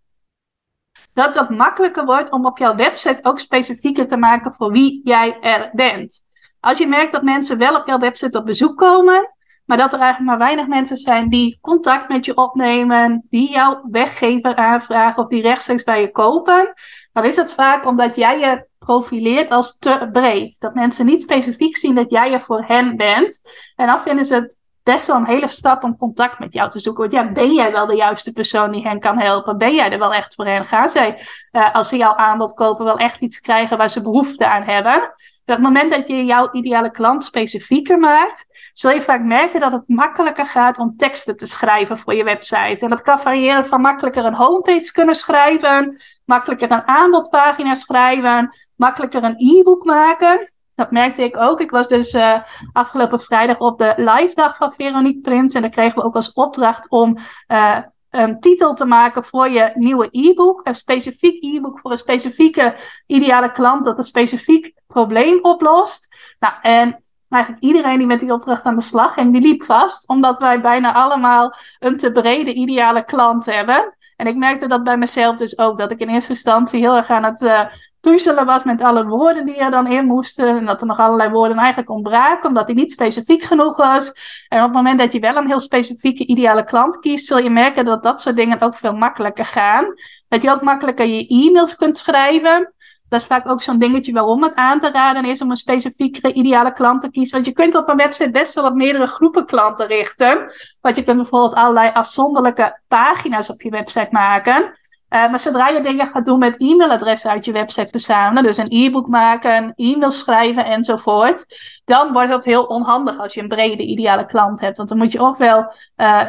dat 1.13 1.35
het 1.35 1.49
makkelijker 1.49 2.05
wordt 2.05 2.31
om 2.31 2.45
op 2.45 2.57
jouw 2.57 2.75
website 2.75 3.19
ook 3.21 3.39
specifieker 3.39 4.07
te 4.07 4.17
maken 4.17 4.53
voor 4.53 4.71
wie 4.71 5.01
jij 5.03 5.39
er 5.39 5.69
bent. 5.73 6.21
Als 6.59 6.77
je 6.77 6.87
merkt 6.87 7.11
dat 7.11 7.23
mensen 7.23 7.57
wel 7.57 7.75
op 7.75 7.87
jouw 7.87 7.99
website 7.99 8.37
op 8.37 8.45
bezoek 8.45 8.77
komen, 8.77 9.35
maar 9.65 9.77
dat 9.77 9.93
er 9.93 9.99
eigenlijk 9.99 10.29
maar 10.29 10.47
weinig 10.47 10.67
mensen 10.67 10.97
zijn 10.97 11.29
die 11.29 11.57
contact 11.61 12.09
met 12.09 12.25
je 12.25 12.35
opnemen, 12.35 13.25
die 13.29 13.51
jouw 13.51 13.81
weggever 13.91 14.55
aanvragen 14.55 15.23
of 15.23 15.29
die 15.29 15.41
rechtstreeks 15.41 15.83
bij 15.83 16.01
je 16.01 16.11
kopen. 16.11 16.73
Dan 17.17 17.25
is 17.25 17.35
het 17.35 17.53
vaak 17.53 17.85
omdat 17.85 18.15
jij 18.15 18.39
je 18.39 18.65
profileert 18.79 19.51
als 19.51 19.77
te 19.77 20.09
breed. 20.11 20.55
Dat 20.59 20.73
mensen 20.73 21.05
niet 21.05 21.21
specifiek 21.21 21.77
zien 21.77 21.95
dat 21.95 22.09
jij 22.09 22.33
er 22.33 22.41
voor 22.41 22.63
hen 22.67 22.97
bent. 22.97 23.41
En 23.75 23.87
dan 23.87 24.01
vinden 24.01 24.25
ze 24.25 24.35
het 24.35 24.57
best 24.83 25.07
wel 25.07 25.15
een 25.15 25.25
hele 25.25 25.47
stap 25.47 25.83
om 25.83 25.97
contact 25.97 26.39
met 26.39 26.53
jou 26.53 26.69
te 26.69 26.79
zoeken. 26.79 27.01
Want 27.01 27.13
ja, 27.13 27.31
ben 27.31 27.53
jij 27.53 27.71
wel 27.71 27.85
de 27.85 27.95
juiste 27.95 28.33
persoon 28.33 28.71
die 28.71 28.87
hen 28.87 28.99
kan 28.99 29.19
helpen? 29.19 29.57
Ben 29.57 29.75
jij 29.75 29.91
er 29.91 29.99
wel 29.99 30.13
echt 30.13 30.35
voor 30.35 30.45
hen? 30.45 30.65
Gaan 30.65 30.89
zij, 30.89 31.27
uh, 31.51 31.73
als 31.73 31.87
ze 31.87 31.97
jouw 31.97 32.15
aanbod 32.15 32.53
kopen, 32.53 32.85
wel 32.85 32.97
echt 32.97 33.19
iets 33.19 33.39
krijgen 33.39 33.77
waar 33.77 33.89
ze 33.89 34.01
behoefte 34.01 34.47
aan 34.47 34.63
hebben? 34.63 35.13
het 35.45 35.59
moment 35.59 35.91
dat 35.91 36.07
je 36.07 36.25
jouw 36.25 36.49
ideale 36.51 36.91
klant 36.91 37.23
specifieker 37.23 37.97
maakt, 37.97 38.45
zul 38.79 38.91
je 38.91 39.01
vaak 39.01 39.23
merken 39.23 39.59
dat 39.59 39.71
het 39.71 39.83
makkelijker 39.87 40.45
gaat 40.45 40.77
om 40.77 40.95
teksten 40.97 41.37
te 41.37 41.45
schrijven 41.45 41.99
voor 41.99 42.13
je 42.13 42.23
website. 42.23 42.77
En 42.83 42.89
dat 42.89 43.01
kan 43.01 43.19
variëren 43.19 43.65
van 43.65 43.81
makkelijker 43.81 44.25
een 44.25 44.33
homepage 44.33 44.91
kunnen 44.91 45.15
schrijven, 45.15 46.01
makkelijker 46.25 46.71
een 46.71 46.87
aanbodpagina 46.87 47.73
schrijven, 47.73 48.55
makkelijker 48.75 49.23
een 49.23 49.35
e-book 49.37 49.83
maken. 49.83 50.51
Dat 50.75 50.91
merkte 50.91 51.23
ik 51.23 51.37
ook. 51.37 51.61
Ik 51.61 51.71
was 51.71 51.87
dus 51.87 52.13
uh, 52.13 52.39
afgelopen 52.73 53.19
vrijdag 53.19 53.59
op 53.59 53.79
de 53.79 53.93
live 53.95 54.31
dag 54.33 54.57
van 54.57 54.73
Veronique 54.73 55.21
Prins. 55.21 55.53
En 55.53 55.61
dan 55.61 55.71
kregen 55.71 55.95
we 55.95 56.03
ook 56.03 56.15
als 56.15 56.33
opdracht 56.33 56.89
om 56.89 57.17
uh, 57.47 57.77
een 58.09 58.39
titel 58.39 58.73
te 58.73 58.85
maken 58.85 59.23
voor 59.23 59.49
je 59.49 59.71
nieuwe 59.73 60.07
e-book. 60.11 60.67
Een 60.67 60.75
specifiek 60.75 61.43
e-book 61.43 61.79
voor 61.79 61.91
een 61.91 61.97
specifieke 61.97 62.77
ideale 63.05 63.51
klant 63.51 63.85
dat 63.85 63.97
een 63.97 64.03
specifiek 64.03 64.73
probleem 64.87 65.39
oplost. 65.41 66.07
Nou, 66.39 66.53
en 66.61 67.01
eigenlijk 67.29 67.63
iedereen 67.63 67.97
die 67.97 68.07
met 68.07 68.19
die 68.19 68.33
opdracht 68.33 68.63
aan 68.63 68.75
de 68.75 68.81
slag 68.81 69.13
ging, 69.13 69.33
die 69.33 69.41
liep 69.41 69.63
vast, 69.63 70.07
omdat 70.07 70.39
wij 70.39 70.61
bijna 70.61 70.93
allemaal 70.93 71.55
een 71.79 71.97
te 71.97 72.11
brede 72.11 72.53
ideale 72.53 73.05
klant 73.05 73.45
hebben. 73.45 73.95
En 74.15 74.27
ik 74.27 74.35
merkte 74.35 74.67
dat 74.67 74.83
bij 74.83 74.97
mezelf 74.97 75.35
dus 75.35 75.57
ook, 75.57 75.77
dat 75.77 75.91
ik 75.91 75.99
in 75.99 76.09
eerste 76.09 76.29
instantie 76.29 76.79
heel 76.79 76.95
erg 76.95 77.09
aan 77.09 77.23
het 77.23 77.41
uh, 77.41 77.61
puzzelen 77.99 78.45
was 78.45 78.63
met 78.63 78.81
alle 78.81 79.07
woorden 79.07 79.45
die 79.45 79.55
er 79.55 79.71
dan 79.71 79.91
in 79.91 80.05
moesten. 80.05 80.47
En 80.47 80.65
dat 80.65 80.81
er 80.81 80.87
nog 80.87 80.99
allerlei 80.99 81.29
woorden 81.29 81.57
eigenlijk 81.57 81.89
ontbraken, 81.89 82.47
omdat 82.47 82.67
die 82.67 82.75
niet 82.75 82.91
specifiek 82.91 83.43
genoeg 83.43 83.77
was. 83.77 84.13
En 84.47 84.57
op 84.57 84.65
het 84.65 84.73
moment 84.73 84.99
dat 84.99 85.13
je 85.13 85.19
wel 85.19 85.35
een 85.35 85.47
heel 85.47 85.59
specifieke 85.59 86.25
ideale 86.25 86.63
klant 86.63 86.99
kiest, 86.99 87.25
zul 87.25 87.37
je 87.37 87.49
merken 87.49 87.85
dat 87.85 88.03
dat 88.03 88.21
soort 88.21 88.35
dingen 88.35 88.61
ook 88.61 88.75
veel 88.75 88.93
makkelijker 88.93 89.45
gaan. 89.45 89.85
Dat 90.27 90.43
je 90.43 90.51
ook 90.51 90.61
makkelijker 90.61 91.05
je 91.05 91.27
e-mails 91.27 91.75
kunt 91.75 91.97
schrijven. 91.97 92.73
Dat 93.09 93.21
is 93.21 93.25
vaak 93.25 93.47
ook 93.47 93.61
zo'n 93.61 93.79
dingetje 93.79 94.11
waarom 94.11 94.43
het 94.43 94.55
aan 94.55 94.79
te 94.79 94.91
raden 94.91 95.25
is 95.25 95.41
om 95.41 95.51
een 95.51 95.57
specifieke 95.57 96.33
ideale 96.33 96.73
klant 96.73 97.01
te 97.01 97.09
kiezen. 97.09 97.33
Want 97.33 97.45
je 97.45 97.53
kunt 97.53 97.75
op 97.75 97.89
een 97.89 97.97
website 97.97 98.31
best 98.31 98.53
wel 98.53 98.65
op 98.65 98.73
meerdere 98.73 99.07
groepen 99.07 99.45
klanten 99.45 99.87
richten. 99.87 100.51
Want 100.81 100.95
je 100.95 101.03
kunt 101.03 101.17
bijvoorbeeld 101.17 101.53
allerlei 101.53 101.91
afzonderlijke 101.93 102.79
pagina's 102.87 103.49
op 103.49 103.61
je 103.61 103.69
website 103.69 104.07
maken. 104.11 104.77
Uh, 105.09 105.29
maar 105.29 105.39
zodra 105.39 105.67
je 105.67 105.81
dingen 105.81 106.07
gaat 106.07 106.25
doen 106.25 106.39
met 106.39 106.59
e-mailadressen 106.59 107.29
uit 107.29 107.45
je 107.45 107.51
website 107.51 107.91
verzamelen, 107.91 108.43
dus 108.43 108.57
een 108.57 108.71
e-book 108.71 109.07
maken, 109.07 109.73
e-mail 109.75 110.11
schrijven 110.11 110.65
enzovoort, 110.65 111.45
dan 111.85 112.13
wordt 112.13 112.29
dat 112.29 112.45
heel 112.45 112.63
onhandig 112.63 113.19
als 113.19 113.33
je 113.33 113.41
een 113.41 113.47
brede 113.47 113.83
ideale 113.83 114.25
klant 114.25 114.59
hebt. 114.59 114.77
Want 114.77 114.89
dan 114.89 114.97
moet 114.97 115.11
je 115.11 115.21
ofwel 115.21 115.73
uh, 115.97 116.27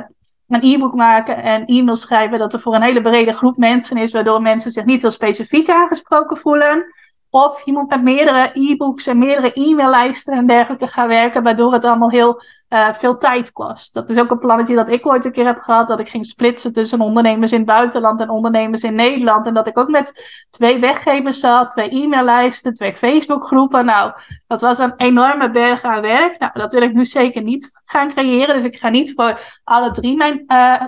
een 0.49 0.75
e-book 0.75 0.95
maken 0.95 1.43
en 1.43 1.65
e-mail 1.65 1.97
schrijven 1.97 2.39
dat 2.39 2.53
er 2.53 2.61
voor 2.61 2.75
een 2.75 2.83
hele 2.83 3.03
brede 3.03 3.33
groep 3.33 3.57
mensen 3.57 3.97
is, 3.97 4.13
waardoor 4.13 4.43
mensen 4.43 4.73
zich 4.73 4.85
niet 4.85 5.01
heel 5.03 5.11
specifiek 5.11 5.69
aangesproken 5.69 6.37
voelen. 6.37 6.95
Of 7.31 7.65
je 7.65 7.73
moet 7.73 7.89
met 7.89 8.03
meerdere 8.03 8.51
e-books 8.55 9.07
en 9.07 9.19
meerdere 9.19 9.53
e-maillijsten 9.53 10.35
en 10.35 10.47
dergelijke 10.47 10.87
gaan 10.87 11.09
werken, 11.09 11.43
waardoor 11.43 11.73
het 11.73 11.85
allemaal 11.85 12.11
heel 12.11 12.43
uh, 12.69 12.93
veel 12.93 13.17
tijd 13.17 13.53
kost. 13.53 13.95
Dat 13.95 14.11
is 14.11 14.19
ook 14.19 14.31
een 14.31 14.39
plannetje 14.39 14.75
dat 14.75 14.89
ik 14.89 15.07
ooit 15.07 15.25
een 15.25 15.33
keer 15.33 15.47
heb 15.47 15.59
gehad, 15.59 15.89
dat 15.89 16.01
ik 16.01 16.09
ging 16.09 16.27
splitsen 16.27 16.73
tussen 16.73 17.01
ondernemers 17.01 17.53
in 17.53 17.59
het 17.59 17.67
buitenland 17.67 18.21
en 18.21 18.31
ondernemers 18.31 18.83
in 18.83 18.95
Nederland. 18.95 19.47
En 19.47 19.55
dat 19.55 19.67
ik 19.67 19.79
ook 19.79 19.89
met 19.89 20.13
twee 20.51 20.79
weggevers 20.79 21.41
zat, 21.41 21.71
twee 21.71 21.91
e-maillijsten, 21.91 22.73
twee 22.73 22.95
Facebookgroepen. 22.95 23.85
Nou, 23.85 24.13
dat 24.47 24.61
was 24.61 24.79
een 24.79 24.95
enorme 24.97 25.51
berg 25.51 25.83
aan 25.83 26.01
werk. 26.01 26.39
Nou, 26.39 26.53
dat 26.55 26.73
wil 26.73 26.83
ik 26.83 26.93
nu 26.93 27.05
zeker 27.05 27.43
niet 27.43 27.71
gaan 27.85 28.09
creëren. 28.09 28.55
Dus 28.55 28.65
ik 28.65 28.77
ga 28.77 28.89
niet 28.89 29.13
voor 29.15 29.61
alle 29.65 29.91
drie 29.91 30.17
mijn 30.17 30.45
uh, 30.47 30.83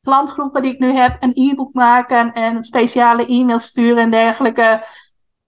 klantgroepen 0.00 0.62
die 0.62 0.72
ik 0.72 0.78
nu 0.78 0.92
heb 0.92 1.16
een 1.20 1.32
e-book 1.34 1.74
maken 1.74 2.32
en 2.32 2.64
speciale 2.64 3.26
e-mails 3.26 3.64
sturen 3.64 4.02
en 4.02 4.10
dergelijke. 4.10 4.84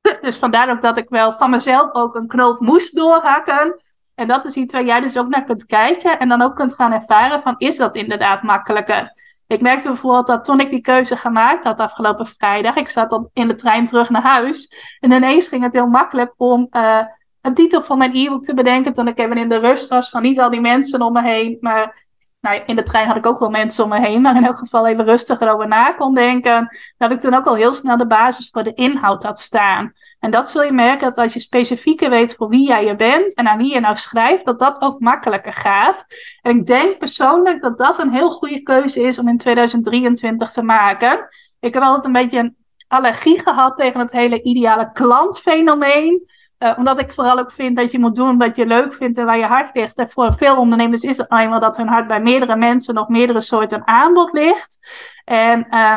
Dus 0.21 0.37
vandaar 0.37 0.71
ook 0.71 0.83
dat 0.83 0.97
ik 0.97 1.09
wel 1.09 1.33
van 1.33 1.51
mezelf 1.51 1.93
ook 1.93 2.15
een 2.15 2.27
knoop 2.27 2.61
moest 2.61 2.97
doorhakken. 2.97 3.83
En 4.15 4.29
dat 4.29 4.45
is 4.45 4.55
iets 4.55 4.75
waar 4.75 4.85
jij 4.85 5.01
dus 5.01 5.19
ook 5.19 5.29
naar 5.29 5.45
kunt 5.45 5.67
kijken 5.67 6.19
en 6.19 6.29
dan 6.29 6.43
ook 6.43 6.57
kunt 6.57 6.75
gaan 6.75 6.93
ervaren 6.93 7.41
van 7.41 7.55
is 7.59 7.77
dat 7.77 7.95
inderdaad 7.95 8.43
makkelijker. 8.43 9.13
Ik 9.47 9.61
merkte 9.61 9.87
bijvoorbeeld 9.87 10.27
dat 10.27 10.45
toen 10.45 10.61
ik 10.61 10.71
die 10.71 10.81
keuze 10.81 11.17
gemaakt 11.17 11.65
had 11.65 11.79
afgelopen 11.79 12.27
vrijdag, 12.27 12.77
ik 12.77 12.89
zat 12.89 13.11
dan 13.11 13.31
in 13.33 13.49
de 13.49 13.55
trein 13.55 13.87
terug 13.87 14.11
naar 14.11 14.23
huis 14.23 14.75
en 15.01 15.13
ineens 15.13 15.49
ging 15.49 15.63
het 15.63 15.73
heel 15.73 15.87
makkelijk 15.87 16.35
om 16.37 16.67
uh, 16.71 17.03
een 17.41 17.55
titel 17.55 17.83
van 17.83 17.99
mijn 17.99 18.17
e-book 18.17 18.45
te 18.45 18.55
bedenken 18.55 18.93
toen 18.93 19.09
ik 19.09 19.19
even 19.19 19.37
in 19.37 19.49
de 19.49 19.59
rust 19.59 19.89
was 19.89 20.11
van 20.11 20.23
niet 20.23 20.41
al 20.41 20.51
die 20.51 20.61
mensen 20.61 21.03
om 21.03 21.13
me 21.13 21.23
heen, 21.23 21.57
maar 21.61 22.02
nou, 22.43 22.63
in 22.67 22.77
de 22.77 22.83
trein 22.83 23.07
had 23.07 23.17
ik 23.17 23.27
ook 23.27 23.39
wel 23.39 23.51
mensen 23.51 23.85
om 23.85 23.91
me 23.91 24.01
heen, 24.01 24.21
maar 24.21 24.37
in 24.37 24.45
elk 24.45 24.59
geval 24.59 24.87
even 24.87 25.05
rustiger 25.05 25.53
over 25.53 25.69
na 25.69 25.93
kon 25.93 26.15
denken. 26.15 26.77
Dat 26.99 27.13
ik 27.13 27.21
toen 27.21 27.35
ook 27.35 27.47
al 27.47 27.55
heel 27.55 27.75
snel 27.75 27.97
de 27.97 28.07
basis 28.07 28.49
voor 28.51 28.63
de 28.63 28.75
inhoud 28.75 29.23
had 29.23 29.41
staan. 29.41 29.93
En 30.19 30.31
dat 30.31 30.51
zul 30.51 30.63
je 30.63 30.73
merken 30.73 31.09
dat 31.09 31.19
als 31.19 31.33
je 31.33 31.41
specifieker 31.41 32.11
weet 32.11 32.35
voor 32.35 32.49
wie 32.49 32.67
jij 32.67 32.85
je 32.85 32.97
bent 32.97 33.35
en 33.35 33.49
aan 33.49 33.59
wie 33.59 33.73
je 33.73 33.81
nou 33.81 33.97
schrijft, 33.97 34.45
dat 34.45 34.59
dat 34.59 34.81
ook 34.81 35.01
makkelijker 35.01 35.53
gaat. 35.53 36.05
En 36.43 36.59
ik 36.59 36.67
denk 36.67 36.99
persoonlijk 36.99 37.63
dat 37.63 37.79
dat 37.79 37.99
een 37.99 38.13
heel 38.13 38.31
goede 38.31 38.63
keuze 38.63 39.03
is 39.03 39.19
om 39.19 39.29
in 39.29 39.39
2023 39.39 40.51
te 40.51 40.63
maken. 40.63 41.29
Ik 41.61 41.75
heb 41.75 41.83
altijd 41.83 42.05
een 42.05 42.13
beetje 42.13 42.39
een 42.39 42.57
allergie 42.89 43.41
gehad 43.41 43.77
tegen 43.77 44.01
het 44.01 44.13
hele 44.13 44.43
ideale 44.43 44.93
klantfenomeen. 44.93 46.31
Uh, 46.63 46.73
omdat 46.77 46.99
ik 46.99 47.11
vooral 47.11 47.39
ook 47.39 47.53
vind 47.53 47.77
dat 47.77 47.91
je 47.91 47.99
moet 47.99 48.15
doen 48.15 48.39
wat 48.39 48.57
je 48.57 48.67
leuk 48.67 48.95
vindt 48.95 49.19
en 49.19 49.25
waar 49.25 49.39
je 49.39 49.45
hart 49.45 49.71
ligt. 49.75 49.97
En 49.97 50.09
voor 50.09 50.33
veel 50.33 50.57
ondernemers 50.57 51.03
is 51.03 51.17
het 51.17 51.29
nou 51.31 51.43
eenmaal 51.43 51.61
dat 51.61 51.77
hun 51.77 51.89
hart 51.89 52.07
bij 52.07 52.21
meerdere 52.21 52.57
mensen 52.57 52.95
nog 52.95 53.09
meerdere 53.09 53.41
soorten 53.41 53.87
aanbod 53.87 54.33
ligt. 54.33 54.79
En 55.25 55.67
uh, 55.71 55.97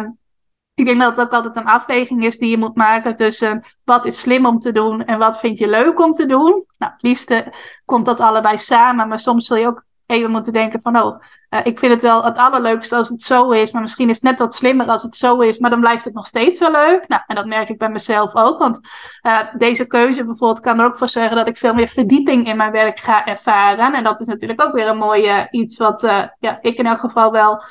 ik 0.74 0.86
denk 0.86 1.00
dat 1.00 1.18
het 1.18 1.26
ook 1.26 1.34
altijd 1.34 1.56
een 1.56 1.72
afweging 1.72 2.26
is 2.26 2.38
die 2.38 2.50
je 2.50 2.58
moet 2.58 2.76
maken 2.76 3.16
tussen 3.16 3.66
wat 3.84 4.06
is 4.06 4.20
slim 4.20 4.46
om 4.46 4.60
te 4.60 4.72
doen 4.72 5.06
en 5.06 5.20
wat 5.20 5.40
vind 5.40 5.58
je 5.58 5.68
leuk 5.68 6.00
om 6.00 6.14
te 6.14 6.26
doen. 6.26 6.66
Nou, 6.78 6.92
het 6.92 7.02
liefste 7.02 7.54
komt 7.86 8.06
dat 8.06 8.20
allebei 8.20 8.58
samen, 8.58 9.08
maar 9.08 9.20
soms 9.20 9.46
zul 9.46 9.58
je 9.58 9.68
ook 9.68 9.85
even 10.06 10.32
moeten 10.32 10.54
denken 10.54 10.82
van, 10.82 11.02
oh, 11.02 11.22
uh, 11.50 11.60
ik 11.64 11.80
vind 11.80 11.92
het 11.92 12.02
wel 12.02 12.24
het 12.24 12.38
allerleukste 12.38 12.96
als 12.96 13.10
het 13.10 13.22
zo 13.22 13.52
is, 13.52 13.72
maar 13.72 13.82
misschien 13.82 14.10
is 14.10 14.16
het 14.16 14.24
net 14.24 14.40
wat 14.40 14.56
slimmer 14.56 14.88
als 14.88 15.04
het 15.04 15.16
zo 15.16 15.40
is, 15.40 15.58
maar 15.58 15.70
dan 15.70 15.80
blijft 15.80 16.06
het 16.06 16.14
nog 16.14 16.28
steeds 16.28 16.60
wel 16.60 16.72
leuk. 16.72 17.08
Nou, 17.08 17.22
en 17.28 17.36
dat 17.36 17.46
merk 17.46 17.70
ik 17.70 17.78
bij 17.78 17.90
mezelf 17.90 18.36
ook, 18.36 18.60
want 18.60 18.80
uh, 19.22 19.40
deze 19.58 19.88
keuze 19.88 20.26
bijvoorbeeld 20.26 20.60
kan 20.60 20.80
er 20.80 20.86
ook 20.86 20.98
voor 20.98 21.10
zorgen 21.10 21.36
dat 21.36 21.48
ik 21.48 21.58
veel 21.58 21.74
meer 21.74 21.88
verdieping 21.88 22.48
in 22.48 22.58
mijn 22.58 22.72
werk 22.72 23.00
ga 23.00 23.26
ervaren. 23.26 23.94
En 23.94 24.04
dat 24.04 24.20
is 24.20 24.28
natuurlijk 24.28 24.62
ook 24.62 24.74
weer 24.74 24.88
een 24.88 24.98
mooie 24.98 25.48
iets 25.52 25.78
wat 25.78 26.02
ja, 26.40 26.58
ik 26.62 26.78
in 26.78 26.86
elk 26.86 27.00
geval 27.00 27.32
wel 27.32 27.64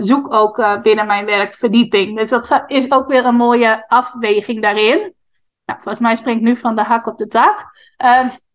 zoek 0.00 0.32
ook 0.32 0.82
binnen 0.82 1.06
mijn 1.06 1.24
werk, 1.24 1.54
verdieping. 1.54 2.16
Dus 2.18 2.30
dat 2.30 2.62
is 2.66 2.90
ook 2.90 3.08
weer 3.08 3.24
een 3.24 3.36
mooie 3.36 3.84
afweging 3.88 4.62
daarin. 4.62 5.14
Nou, 5.64 5.80
volgens 5.80 5.98
mij 5.98 6.16
springt 6.16 6.42
nu 6.42 6.56
van 6.56 6.76
de 6.76 6.82
hak 6.82 7.06
op 7.06 7.18
de 7.18 7.26
tak. 7.26 7.66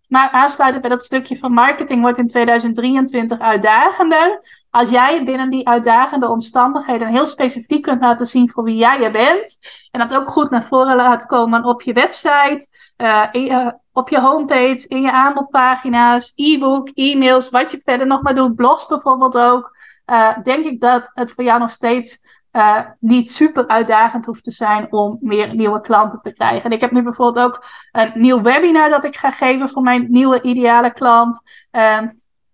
Maar 0.09 0.29
aansluiten 0.29 0.81
bij 0.81 0.89
dat 0.89 1.03
stukje 1.03 1.37
van 1.37 1.53
marketing 1.53 2.01
wordt 2.01 2.17
in 2.17 2.27
2023 2.27 3.39
uitdagender. 3.39 4.41
Als 4.69 4.89
jij 4.89 5.23
binnen 5.23 5.49
die 5.49 5.67
uitdagende 5.67 6.29
omstandigheden 6.29 7.07
heel 7.07 7.25
specifiek 7.25 7.81
kunt 7.81 8.01
laten 8.01 8.27
zien 8.27 8.49
voor 8.49 8.63
wie 8.63 8.77
jij 8.77 9.01
je 9.01 9.11
bent. 9.11 9.59
En 9.91 9.99
dat 9.99 10.15
ook 10.15 10.27
goed 10.27 10.49
naar 10.49 10.63
voren 10.63 10.95
laat 10.95 11.25
komen 11.25 11.63
op 11.63 11.81
je 11.81 11.93
website, 11.93 12.67
uh, 12.97 13.67
op 13.93 14.09
je 14.09 14.19
homepage, 14.19 14.87
in 14.87 15.01
je 15.01 15.11
aanbodpagina's, 15.11 16.33
e-book, 16.35 16.89
e-mails, 16.93 17.49
wat 17.49 17.71
je 17.71 17.81
verder 17.83 18.07
nog 18.07 18.21
maar 18.21 18.35
doet, 18.35 18.55
blogs 18.55 18.87
bijvoorbeeld 18.87 19.37
ook. 19.37 19.77
Uh, 20.05 20.37
denk 20.43 20.65
ik 20.65 20.79
dat 20.79 21.11
het 21.13 21.31
voor 21.31 21.43
jou 21.43 21.59
nog 21.59 21.71
steeds 21.71 22.25
uh, 22.51 22.79
niet 22.99 23.31
super 23.31 23.67
uitdagend 23.67 24.25
hoeft 24.25 24.43
te 24.43 24.51
zijn 24.51 24.91
om 24.91 25.17
meer 25.21 25.55
nieuwe 25.55 25.81
klanten 25.81 26.21
te 26.21 26.33
krijgen. 26.33 26.63
En 26.63 26.71
ik 26.71 26.81
heb 26.81 26.91
nu 26.91 27.01
bijvoorbeeld 27.03 27.45
ook 27.45 27.65
een 27.91 28.11
nieuw 28.13 28.41
webinar 28.41 28.89
dat 28.89 29.05
ik 29.05 29.15
ga 29.15 29.31
geven 29.31 29.69
voor 29.69 29.81
mijn 29.81 30.05
nieuwe 30.09 30.41
ideale 30.41 30.93
klant. 30.93 31.41
Uh, 31.71 32.01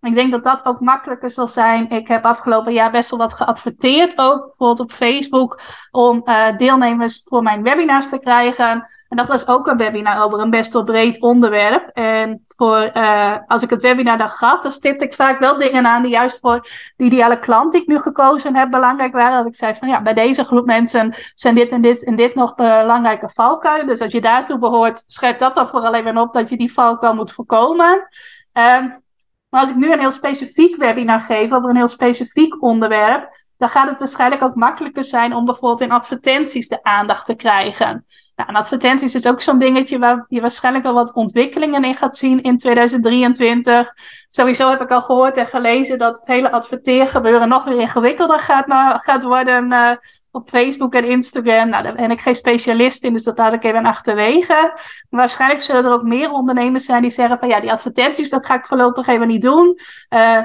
ik 0.02 0.16
denk 0.16 0.32
dat 0.32 0.44
dat 0.44 0.66
ook 0.66 0.80
makkelijker 0.80 1.32
zal 1.32 1.48
zijn. 1.48 1.90
Ik 1.90 2.08
heb 2.08 2.26
afgelopen 2.26 2.74
jaar 2.74 2.92
best 2.92 3.10
wel 3.10 3.20
wat 3.20 3.34
geadverteerd, 3.34 4.18
ook 4.18 4.40
bijvoorbeeld 4.40 4.80
op 4.80 4.92
Facebook, 4.92 5.62
om 5.92 6.22
uh, 6.26 6.58
deelnemers 6.58 7.24
voor 7.30 7.44
mijn 7.44 7.64
webinars 7.64 8.10
te 8.10 8.20
krijgen. 8.20 8.90
En 9.16 9.26
dat 9.26 9.30
was 9.30 9.48
ook 9.48 9.68
een 9.68 9.78
webinar 9.78 10.24
over 10.24 10.40
een 10.40 10.50
best 10.50 10.74
wel 10.74 10.84
breed 10.84 11.22
onderwerp. 11.22 11.90
En 11.94 12.46
voor, 12.48 12.92
uh, 12.94 13.38
als 13.48 13.62
ik 13.62 13.70
het 13.70 13.82
webinar 13.82 14.18
dan 14.18 14.30
gaf, 14.30 14.60
dan 14.60 14.72
stipte 14.72 15.04
ik 15.04 15.14
vaak 15.14 15.40
wel 15.40 15.58
dingen 15.58 15.86
aan 15.86 16.02
die 16.02 16.12
juist 16.12 16.40
voor 16.40 16.68
de 16.96 17.04
ideale 17.04 17.40
klant 17.40 17.72
die 17.72 17.82
ik 17.82 17.88
nu 17.88 18.00
gekozen 18.00 18.56
heb 18.56 18.72
belangrijk 18.72 19.14
waren. 19.14 19.38
Dat 19.38 19.48
ik 19.48 19.56
zei 19.56 19.76
van 19.76 19.88
ja, 19.88 20.02
bij 20.02 20.14
deze 20.14 20.44
groep 20.44 20.66
mensen 20.66 21.14
zijn 21.34 21.56
dit 21.56 21.72
en 21.72 21.82
dit 21.82 22.06
en 22.06 22.16
dit 22.16 22.36
nog 22.36 22.56
belangrijke 22.56 23.30
valkuilen. 23.30 23.88
Dus 23.88 24.02
als 24.02 24.12
je 24.12 24.22
daartoe 24.22 24.58
behoort, 24.58 25.04
schrijf 25.08 25.36
dat 25.36 25.56
dan 25.56 25.68
vooral 25.68 25.94
even 25.94 26.18
op 26.18 26.34
dat 26.34 26.50
je 26.50 26.58
die 26.58 26.74
valkuil 26.74 27.16
moet 27.16 27.32
voorkomen. 27.32 28.08
Um, 28.54 29.04
maar 29.50 29.62
als 29.62 29.70
ik 29.70 29.76
nu 29.76 29.92
een 29.92 30.00
heel 30.00 30.12
specifiek 30.12 30.76
webinar 30.76 31.20
geef 31.20 31.52
over 31.52 31.70
een 31.70 31.76
heel 31.76 31.88
specifiek 31.88 32.62
onderwerp, 32.64 33.44
dan 33.58 33.70
gaat 33.70 33.90
het 33.90 34.00
waarschijnlijk 34.00 34.42
ook 34.42 34.56
makkelijker 34.56 35.04
zijn 35.04 35.34
om 35.34 35.46
bijvoorbeeld 35.46 35.82
in 35.82 35.92
advertenties 35.92 36.68
de 36.68 36.84
aandacht 36.84 37.26
te 37.26 37.36
krijgen. 37.36 38.06
Nou, 38.36 38.50
en 38.50 38.56
advertenties 38.56 39.16
is 39.16 39.28
ook 39.28 39.42
zo'n 39.42 39.60
dingetje 39.60 40.00
waar 40.00 40.26
je 40.28 40.42
waarschijnlijk 40.42 40.86
al 40.86 40.94
wat 40.94 41.14
ontwikkelingen 41.14 41.84
in 41.84 41.96
gaat 41.96 42.18
zien 42.18 42.42
in 42.42 42.58
2023. 42.58 43.94
Sowieso 44.30 44.70
heb 44.70 44.82
ik 44.82 44.92
al 44.92 45.02
gehoord 45.02 45.38
en 45.38 45.48
gelezen 45.48 45.98
dat 45.98 46.18
het 46.18 46.28
hele 46.28 46.52
adverteergebeuren 46.52 47.48
nog 47.48 47.64
weer 47.64 47.80
ingewikkelder 47.80 48.40
gaat, 48.40 48.66
gaat 49.04 49.24
worden 49.24 49.72
uh, 49.72 49.92
op 50.32 50.48
Facebook 50.48 50.94
en 50.94 51.10
Instagram. 51.10 51.70
Nou, 51.70 51.84
daar 51.84 51.96
ben 51.96 52.12
ik 52.12 52.22
geen 52.22 52.36
specialist 52.36 53.04
in, 53.04 53.14
dus 53.14 53.24
dat 53.24 53.38
laat 53.38 53.54
ik 53.54 53.64
even 53.64 53.86
achterwege. 53.86 54.80
Waarschijnlijk 55.10 55.62
zullen 55.62 55.86
er 55.86 55.94
ook 55.94 56.04
meer 56.04 56.32
ondernemers 56.32 56.86
zijn 56.86 57.02
die 57.02 57.12
zeggen 57.12 57.40
van 57.40 57.48
ja, 57.48 57.60
die 57.60 57.72
advertenties, 57.72 58.30
dat 58.30 58.46
ga 58.46 58.54
ik 58.54 58.66
voorlopig 58.66 59.08
even 59.08 59.28
niet 59.28 59.42
doen. 59.42 59.80
Uh, 60.10 60.42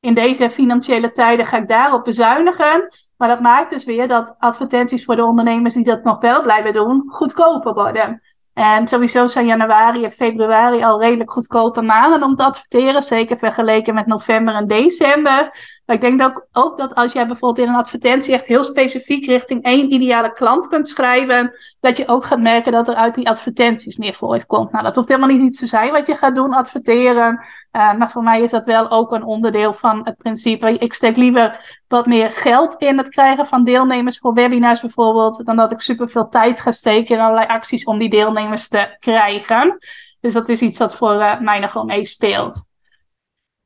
in 0.00 0.14
deze 0.14 0.50
financiële 0.50 1.12
tijden 1.12 1.46
ga 1.46 1.56
ik 1.56 1.68
daarop 1.68 2.04
bezuinigen. 2.04 2.88
Maar 3.16 3.28
dat 3.28 3.40
maakt 3.40 3.70
dus 3.70 3.84
weer 3.84 4.08
dat 4.08 4.36
advertenties 4.38 5.04
voor 5.04 5.16
de 5.16 5.24
ondernemers 5.24 5.74
die 5.74 5.84
dat 5.84 6.04
nog 6.04 6.20
wel 6.20 6.42
blijven 6.42 6.72
doen, 6.72 7.04
goedkoper 7.08 7.74
worden. 7.74 8.22
En 8.52 8.86
sowieso 8.86 9.26
zijn 9.26 9.46
januari 9.46 10.04
en 10.04 10.12
februari 10.12 10.82
al 10.82 11.00
redelijk 11.00 11.30
goedkope 11.30 11.82
maanden 11.82 12.22
om 12.22 12.36
te 12.36 12.44
adverteren. 12.44 13.02
Zeker 13.02 13.38
vergeleken 13.38 13.94
met 13.94 14.06
november 14.06 14.54
en 14.54 14.66
december. 14.66 15.50
Maar 15.86 15.96
ik 15.96 16.02
denk 16.02 16.22
ook, 16.22 16.46
ook 16.52 16.78
dat 16.78 16.94
als 16.94 17.12
jij 17.12 17.26
bijvoorbeeld 17.26 17.66
in 17.66 17.72
een 17.72 17.78
advertentie 17.78 18.34
echt 18.34 18.46
heel 18.46 18.64
specifiek 18.64 19.26
richting 19.26 19.62
één 19.62 19.92
ideale 19.92 20.32
klant 20.32 20.68
kunt 20.68 20.88
schrijven, 20.88 21.52
dat 21.80 21.96
je 21.96 22.08
ook 22.08 22.24
gaat 22.24 22.40
merken 22.40 22.72
dat 22.72 22.88
er 22.88 22.94
uit 22.94 23.14
die 23.14 23.28
advertenties 23.28 23.96
meer 23.96 24.14
voortkomt. 24.14 24.72
Nou, 24.72 24.84
dat 24.84 24.96
hoeft 24.96 25.08
helemaal 25.08 25.28
niet 25.28 25.42
iets 25.42 25.58
te 25.58 25.66
zijn 25.66 25.92
wat 25.92 26.06
je 26.06 26.16
gaat 26.16 26.34
doen, 26.34 26.54
adverteren. 26.54 27.44
Uh, 27.72 27.94
maar 27.94 28.10
voor 28.10 28.22
mij 28.22 28.40
is 28.40 28.50
dat 28.50 28.66
wel 28.66 28.90
ook 28.90 29.12
een 29.12 29.24
onderdeel 29.24 29.72
van 29.72 30.00
het 30.04 30.16
principe. 30.16 30.78
Ik 30.78 30.92
steek 30.92 31.16
liever 31.16 31.80
wat 31.88 32.06
meer 32.06 32.30
geld 32.30 32.74
in 32.78 32.98
het 32.98 33.08
krijgen 33.08 33.46
van 33.46 33.64
deelnemers 33.64 34.18
voor 34.18 34.34
webinars 34.34 34.80
bijvoorbeeld, 34.80 35.44
dan 35.44 35.56
dat 35.56 35.72
ik 35.72 35.80
superveel 35.80 36.28
tijd 36.28 36.60
ga 36.60 36.72
steken 36.72 37.16
in 37.16 37.22
allerlei 37.22 37.46
acties 37.46 37.84
om 37.84 37.98
die 37.98 38.08
deelnemers 38.08 38.68
te 38.68 38.96
krijgen. 38.98 39.78
Dus 40.20 40.32
dat 40.32 40.48
is 40.48 40.60
iets 40.60 40.78
wat 40.78 40.96
voor 40.96 41.14
uh, 41.14 41.40
mij 41.40 41.58
nog 41.58 41.72
wel 41.72 41.84
meespeelt. 41.84 42.64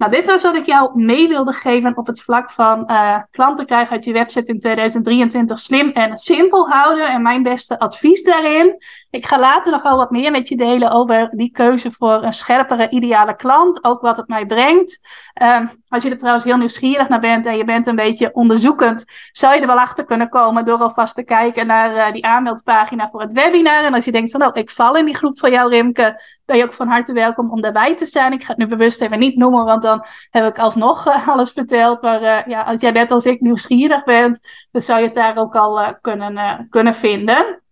Nou, 0.00 0.12
dit 0.12 0.26
was 0.26 0.42
wat 0.42 0.54
ik 0.54 0.66
jou 0.66 0.90
mee 0.94 1.28
wilde 1.28 1.52
geven 1.52 1.96
op 1.96 2.06
het 2.06 2.22
vlak 2.22 2.50
van 2.50 2.84
uh, 2.86 3.18
klanten 3.30 3.66
krijgen 3.66 3.92
uit 3.92 4.04
je 4.04 4.12
website 4.12 4.52
in 4.52 4.58
2023 4.58 5.58
slim 5.58 5.90
en 5.90 6.18
simpel 6.18 6.68
houden. 6.68 7.08
En 7.08 7.22
mijn 7.22 7.42
beste 7.42 7.78
advies 7.78 8.22
daarin. 8.22 8.76
Ik 9.10 9.26
ga 9.26 9.38
later 9.38 9.72
nog 9.72 9.82
wel 9.82 9.96
wat 9.96 10.10
meer 10.10 10.30
met 10.30 10.48
je 10.48 10.56
delen 10.56 10.90
over 10.90 11.30
die 11.30 11.50
keuze 11.50 11.92
voor 11.92 12.22
een 12.22 12.32
scherpere 12.32 12.90
ideale 12.90 13.36
klant. 13.36 13.84
Ook 13.84 14.00
wat 14.00 14.16
het 14.16 14.28
mij 14.28 14.46
brengt. 14.46 15.00
Um, 15.42 15.70
als 15.88 16.02
je 16.02 16.10
er 16.10 16.16
trouwens 16.16 16.44
heel 16.44 16.56
nieuwsgierig 16.56 17.08
naar 17.08 17.20
bent 17.20 17.46
en 17.46 17.56
je 17.56 17.64
bent 17.64 17.86
een 17.86 17.96
beetje 17.96 18.34
onderzoekend, 18.34 19.04
zou 19.32 19.54
je 19.54 19.60
er 19.60 19.66
wel 19.66 19.78
achter 19.80 20.04
kunnen 20.04 20.28
komen 20.28 20.64
door 20.64 20.78
alvast 20.78 21.14
te 21.14 21.24
kijken 21.24 21.66
naar 21.66 21.94
uh, 21.94 22.12
die 22.12 22.24
aanmeldpagina 22.24 23.08
voor 23.10 23.20
het 23.20 23.32
webinar. 23.32 23.84
En 23.84 23.94
als 23.94 24.04
je 24.04 24.12
denkt 24.12 24.30
van, 24.30 24.42
oh, 24.42 24.50
ik 24.52 24.70
val 24.70 24.96
in 24.96 25.04
die 25.04 25.16
groep 25.16 25.38
van 25.38 25.50
jou, 25.50 25.70
Rimke, 25.70 26.20
ben 26.50 26.58
je 26.58 26.64
ook 26.64 26.72
van 26.72 26.88
harte 26.88 27.12
welkom 27.12 27.50
om 27.50 27.60
daarbij 27.60 27.96
te 27.96 28.06
zijn. 28.06 28.32
Ik 28.32 28.42
ga 28.42 28.48
het 28.48 28.56
nu 28.56 28.66
bewust 28.66 29.00
even 29.00 29.18
niet 29.18 29.36
noemen, 29.36 29.64
want 29.64 29.82
dan 29.82 30.04
heb 30.30 30.46
ik 30.46 30.58
alsnog 30.58 31.06
uh, 31.06 31.28
alles 31.28 31.50
verteld. 31.50 32.02
Maar 32.02 32.22
uh, 32.22 32.46
ja, 32.46 32.62
als 32.62 32.80
jij 32.80 32.90
net 32.90 33.10
als 33.10 33.24
ik 33.24 33.40
nieuwsgierig 33.40 34.04
bent, 34.04 34.38
dan 34.70 34.82
zou 34.82 35.00
je 35.00 35.06
het 35.06 35.14
daar 35.14 35.36
ook 35.36 35.56
al 35.56 35.98
kunnen, 36.00 36.66
kunnen 36.70 36.94
vinden. 36.94 37.62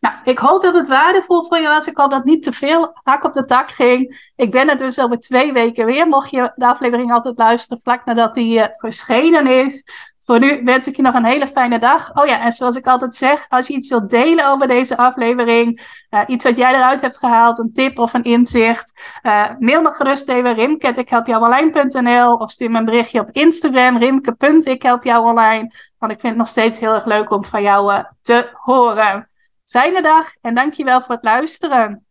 Nou, 0.00 0.14
ik 0.24 0.38
hoop 0.38 0.62
dat 0.62 0.74
het 0.74 0.88
waardevol 0.88 1.44
voor 1.44 1.58
je 1.58 1.68
was. 1.68 1.86
Ik 1.86 1.96
hoop 1.96 2.10
dat 2.10 2.24
niet 2.24 2.42
te 2.42 2.52
veel 2.52 3.00
hak 3.02 3.24
op 3.24 3.34
de 3.34 3.44
tak 3.44 3.70
ging. 3.70 4.30
Ik 4.36 4.50
ben 4.50 4.68
er 4.68 4.76
dus 4.76 5.00
over 5.00 5.18
twee 5.18 5.52
weken 5.52 5.86
weer. 5.86 6.06
Mocht 6.06 6.30
je 6.30 6.52
de 6.54 6.66
aflevering 6.66 7.12
altijd 7.12 7.38
luisteren 7.38 7.82
vlak 7.82 8.04
nadat 8.04 8.34
die 8.34 8.62
verschenen 8.70 9.46
is. 9.46 9.84
Voor 10.24 10.38
nu 10.38 10.64
wens 10.64 10.86
ik 10.86 10.96
je 10.96 11.02
nog 11.02 11.14
een 11.14 11.24
hele 11.24 11.46
fijne 11.46 11.78
dag. 11.78 12.14
Oh 12.14 12.26
ja, 12.26 12.40
en 12.40 12.52
zoals 12.52 12.76
ik 12.76 12.86
altijd 12.86 13.16
zeg, 13.16 13.46
als 13.48 13.66
je 13.66 13.74
iets 13.74 13.88
wilt 13.88 14.10
delen 14.10 14.48
over 14.48 14.68
deze 14.68 14.96
aflevering, 14.96 15.96
uh, 16.10 16.20
iets 16.26 16.44
wat 16.44 16.56
jij 16.56 16.74
eruit 16.74 17.00
hebt 17.00 17.18
gehaald, 17.18 17.58
een 17.58 17.72
tip 17.72 17.98
of 17.98 18.14
een 18.14 18.22
inzicht, 18.22 18.92
uh, 19.22 19.48
mail 19.58 19.82
me 19.82 19.90
gerust 19.90 20.28
even 20.28 20.54
rimke.ikhelpjouonline.nl 20.54 22.34
of 22.34 22.50
stuur 22.50 22.70
me 22.70 22.78
een 22.78 22.84
berichtje 22.84 23.20
op 23.20 23.28
Instagram, 23.32 23.98
rimke.ikhelpjouonline. 23.98 25.72
Want 25.98 26.12
ik 26.12 26.20
vind 26.20 26.32
het 26.32 26.36
nog 26.36 26.48
steeds 26.48 26.78
heel 26.78 26.94
erg 26.94 27.04
leuk 27.04 27.30
om 27.30 27.44
van 27.44 27.62
jou 27.62 28.04
te 28.20 28.50
horen. 28.52 29.30
Fijne 29.64 30.02
dag 30.02 30.34
en 30.40 30.54
dankjewel 30.54 31.00
voor 31.00 31.14
het 31.14 31.24
luisteren. 31.24 32.06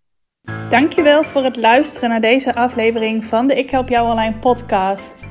Dankjewel 0.69 1.23
voor 1.23 1.43
het 1.43 1.57
luisteren 1.57 2.09
naar 2.09 2.21
deze 2.21 2.53
aflevering 2.53 3.25
van 3.25 3.47
de 3.47 3.55
Ik 3.55 3.69
Help 3.69 3.89
Jou 3.89 4.09
Online 4.09 4.37
podcast. 4.37 5.30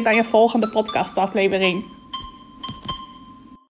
bij 0.00 0.14
je 0.14 0.24
volgende 0.24 0.68
podcastaflevering. 0.68 1.84